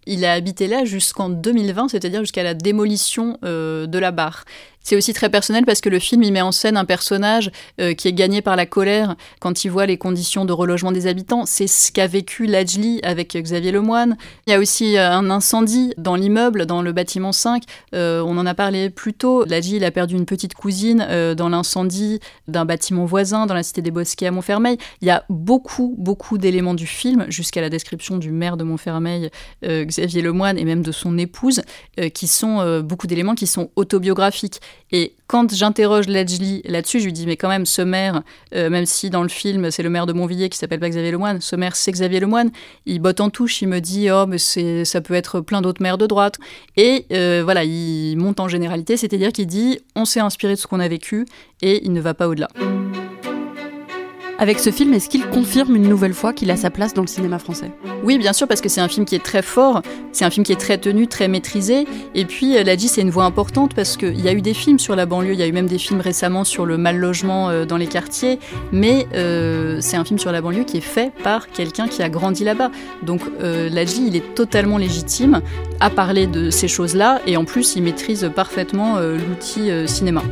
Il 0.06 0.24
a 0.24 0.32
habité 0.32 0.66
là 0.68 0.84
jusqu'en 0.84 1.28
2020, 1.28 1.88
c'est-à-dire 1.88 2.20
jusqu'à 2.20 2.42
la 2.42 2.54
démolition 2.54 3.38
de 3.42 3.98
la 3.98 4.10
barre. 4.10 4.44
C'est 4.88 4.96
aussi 4.96 5.12
très 5.12 5.28
personnel 5.28 5.66
parce 5.66 5.82
que 5.82 5.90
le 5.90 5.98
film 5.98 6.22
il 6.22 6.32
met 6.32 6.40
en 6.40 6.50
scène 6.50 6.78
un 6.78 6.86
personnage 6.86 7.50
euh, 7.78 7.92
qui 7.92 8.08
est 8.08 8.14
gagné 8.14 8.40
par 8.40 8.56
la 8.56 8.64
colère 8.64 9.16
quand 9.38 9.66
il 9.66 9.68
voit 9.68 9.84
les 9.84 9.98
conditions 9.98 10.46
de 10.46 10.52
relogement 10.54 10.92
des 10.92 11.06
habitants. 11.06 11.44
C'est 11.44 11.66
ce 11.66 11.92
qu'a 11.92 12.06
vécu 12.06 12.46
Lajli 12.46 12.98
avec 13.02 13.36
Xavier 13.36 13.70
Lemoine. 13.70 14.16
Il 14.46 14.50
y 14.50 14.54
a 14.54 14.58
aussi 14.58 14.96
euh, 14.96 15.10
un 15.10 15.28
incendie 15.28 15.92
dans 15.98 16.14
l'immeuble, 16.14 16.64
dans 16.64 16.80
le 16.80 16.92
bâtiment 16.92 17.32
5. 17.32 17.64
Euh, 17.94 18.22
on 18.22 18.38
en 18.38 18.46
a 18.46 18.54
parlé 18.54 18.88
plus 18.88 19.12
tôt. 19.12 19.44
Lajli 19.44 19.84
a 19.84 19.90
perdu 19.90 20.14
une 20.14 20.24
petite 20.24 20.54
cousine 20.54 21.06
dans 21.36 21.50
l'incendie 21.50 22.18
d'un 22.46 22.64
bâtiment 22.64 23.04
voisin 23.04 23.44
dans 23.44 23.52
la 23.52 23.62
cité 23.62 23.82
des 23.82 23.90
Bosquets 23.90 24.28
à 24.28 24.30
Montfermeil. 24.30 24.78
Il 25.02 25.08
y 25.08 25.10
a 25.10 25.26
beaucoup, 25.28 25.96
beaucoup 25.98 26.38
d'éléments 26.38 26.72
du 26.72 26.86
film, 26.86 27.26
jusqu'à 27.28 27.60
la 27.60 27.68
description 27.68 28.16
du 28.16 28.30
maire 28.30 28.56
de 28.56 28.64
Montfermeil, 28.64 29.28
Xavier 29.62 30.22
Lemoine, 30.22 30.56
et 30.56 30.64
même 30.64 30.82
de 30.82 30.92
son 30.92 31.18
épouse, 31.18 31.60
qui 32.14 32.26
sont 32.26 32.80
beaucoup 32.80 33.06
d'éléments 33.06 33.34
qui 33.34 33.46
sont 33.46 33.70
autobiographiques. 33.76 34.60
Et 34.90 35.12
quand 35.26 35.52
j'interroge 35.54 36.08
Ledgely 36.08 36.62
là-dessus, 36.64 37.00
je 37.00 37.04
lui 37.04 37.12
dis 37.12 37.26
mais 37.26 37.36
quand 37.36 37.48
même 37.48 37.66
ce 37.66 37.82
maire, 37.82 38.22
euh, 38.54 38.70
même 38.70 38.86
si 38.86 39.10
dans 39.10 39.22
le 39.22 39.28
film 39.28 39.70
c'est 39.70 39.82
le 39.82 39.90
maire 39.90 40.06
de 40.06 40.12
Montvilliers 40.12 40.48
qui 40.48 40.56
s'appelle 40.56 40.80
pas 40.80 40.88
Xavier 40.88 41.10
Lemoine, 41.10 41.40
ce 41.40 41.56
maire 41.56 41.76
c'est 41.76 41.92
Xavier 41.92 42.20
Lemoine. 42.20 42.50
Il 42.86 43.00
botte 43.00 43.20
en 43.20 43.28
touche, 43.28 43.60
il 43.60 43.68
me 43.68 43.80
dit 43.80 44.10
oh 44.10 44.26
mais 44.26 44.38
ça 44.38 45.00
peut 45.00 45.14
être 45.14 45.40
plein 45.40 45.60
d'autres 45.60 45.82
maires 45.82 45.98
de 45.98 46.06
droite. 46.06 46.38
Et 46.76 47.04
euh, 47.12 47.42
voilà, 47.44 47.64
il 47.64 48.16
monte 48.16 48.40
en 48.40 48.48
généralité, 48.48 48.96
c'est-à-dire 48.96 49.32
qu'il 49.32 49.46
dit 49.46 49.80
on 49.94 50.04
s'est 50.04 50.20
inspiré 50.20 50.54
de 50.54 50.58
ce 50.58 50.66
qu'on 50.66 50.80
a 50.80 50.88
vécu 50.88 51.26
et 51.60 51.84
il 51.84 51.92
ne 51.92 52.00
va 52.00 52.14
pas 52.14 52.28
au-delà. 52.28 52.48
Avec 54.40 54.60
ce 54.60 54.70
film, 54.70 54.94
est-ce 54.94 55.08
qu'il 55.08 55.26
confirme 55.26 55.74
une 55.74 55.88
nouvelle 55.88 56.14
fois 56.14 56.32
qu'il 56.32 56.52
a 56.52 56.56
sa 56.56 56.70
place 56.70 56.94
dans 56.94 57.02
le 57.02 57.08
cinéma 57.08 57.40
français? 57.40 57.72
Oui, 58.04 58.18
bien 58.18 58.32
sûr, 58.32 58.46
parce 58.46 58.60
que 58.60 58.68
c'est 58.68 58.80
un 58.80 58.86
film 58.86 59.04
qui 59.04 59.16
est 59.16 59.22
très 59.22 59.42
fort, 59.42 59.82
c'est 60.12 60.24
un 60.24 60.30
film 60.30 60.46
qui 60.46 60.52
est 60.52 60.60
très 60.60 60.78
tenu, 60.78 61.08
très 61.08 61.26
maîtrisé. 61.26 61.86
Et 62.14 62.24
puis, 62.24 62.56
euh, 62.56 62.62
Ladji, 62.62 62.86
c'est 62.86 63.00
une 63.00 63.10
voix 63.10 63.24
importante 63.24 63.74
parce 63.74 63.96
qu'il 63.96 64.20
y 64.20 64.28
a 64.28 64.32
eu 64.32 64.40
des 64.40 64.54
films 64.54 64.78
sur 64.78 64.94
la 64.94 65.06
banlieue, 65.06 65.32
il 65.32 65.40
y 65.40 65.42
a 65.42 65.46
eu 65.48 65.52
même 65.52 65.66
des 65.66 65.78
films 65.78 66.00
récemment 66.00 66.44
sur 66.44 66.66
le 66.66 66.78
mal 66.78 66.98
logement 66.98 67.50
euh, 67.50 67.64
dans 67.64 67.76
les 67.76 67.88
quartiers, 67.88 68.38
mais 68.70 69.08
euh, 69.12 69.78
c'est 69.80 69.96
un 69.96 70.04
film 70.04 70.20
sur 70.20 70.30
la 70.30 70.40
banlieue 70.40 70.62
qui 70.62 70.76
est 70.76 70.82
fait 70.82 71.12
par 71.24 71.48
quelqu'un 71.48 71.88
qui 71.88 72.04
a 72.04 72.08
grandi 72.08 72.44
là-bas. 72.44 72.70
Donc, 73.02 73.22
euh, 73.40 73.68
Ladji, 73.68 74.06
il 74.06 74.14
est 74.14 74.36
totalement 74.36 74.78
légitime 74.78 75.42
à 75.80 75.90
parler 75.90 76.28
de 76.28 76.50
ces 76.50 76.68
choses-là, 76.68 77.20
et 77.26 77.36
en 77.36 77.44
plus, 77.44 77.74
il 77.74 77.82
maîtrise 77.82 78.30
parfaitement 78.36 79.00
l'outil 79.00 79.70
cinéma. 79.86 80.22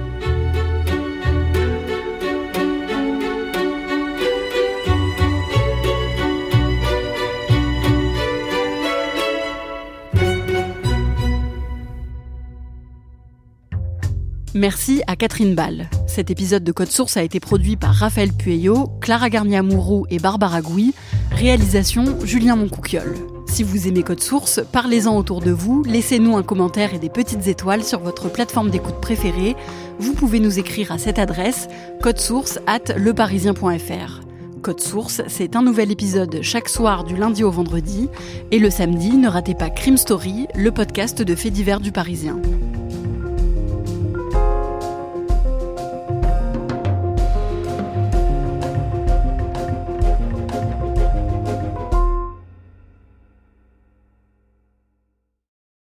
Merci 14.57 15.03
à 15.07 15.17
Catherine 15.17 15.55
Ball. 15.55 15.91
Cet 16.07 16.31
épisode 16.31 16.65
de 16.65 16.73
Code 16.73 16.91
Source 16.91 17.19
a 17.19 17.23
été 17.23 17.41
produit 17.41 17.77
par 17.77 17.93
Raphaël 17.93 18.33
Pueyo, 18.33 18.89
Clara 19.03 19.29
Garnia-Mourou 19.29 20.07
et 20.09 20.19
Barbara 20.19 20.63
Gouy. 20.63 20.95
Réalisation 21.31 22.25
Julien 22.25 22.57
Moncouquiole. 22.57 23.17
Si 23.47 23.63
vous 23.63 23.87
aimez 23.87 24.03
Code 24.03 24.23
Source, 24.23 24.63
parlez-en 24.73 25.15
autour 25.15 25.43
de 25.43 25.51
vous, 25.51 25.83
laissez-nous 25.83 26.39
un 26.39 26.43
commentaire 26.43 26.95
et 26.95 26.99
des 26.99 27.11
petites 27.11 27.49
étoiles 27.49 27.85
sur 27.85 28.01
votre 28.01 28.33
plateforme 28.33 28.71
d'écoute 28.71 28.99
préférée. 29.03 29.57
Vous 29.99 30.15
pouvez 30.15 30.41
nous 30.41 30.59
écrire 30.59 30.91
à 30.91 30.97
cette 30.97 31.19
adresse 31.19 31.69
codesource 32.01 32.59
at 32.67 32.97
leparisien.fr. 32.97 34.23
Code 34.63 34.81
Source, 34.81 35.21
c'est 35.29 35.55
un 35.55 35.63
nouvel 35.63 35.91
épisode 35.91 36.39
chaque 36.41 36.71
soir 36.71 37.05
du 37.05 37.15
lundi 37.15 37.45
au 37.45 37.51
vendredi. 37.51 38.09
Et 38.53 38.59
le 38.59 38.71
samedi, 38.71 39.19
ne 39.19 39.29
ratez 39.29 39.55
pas 39.55 39.69
Crime 39.69 39.99
Story, 39.99 40.47
le 40.55 40.71
podcast 40.71 41.21
de 41.21 41.35
faits 41.35 41.53
divers 41.53 41.81
du 41.81 41.93
Parisien. 41.93 42.41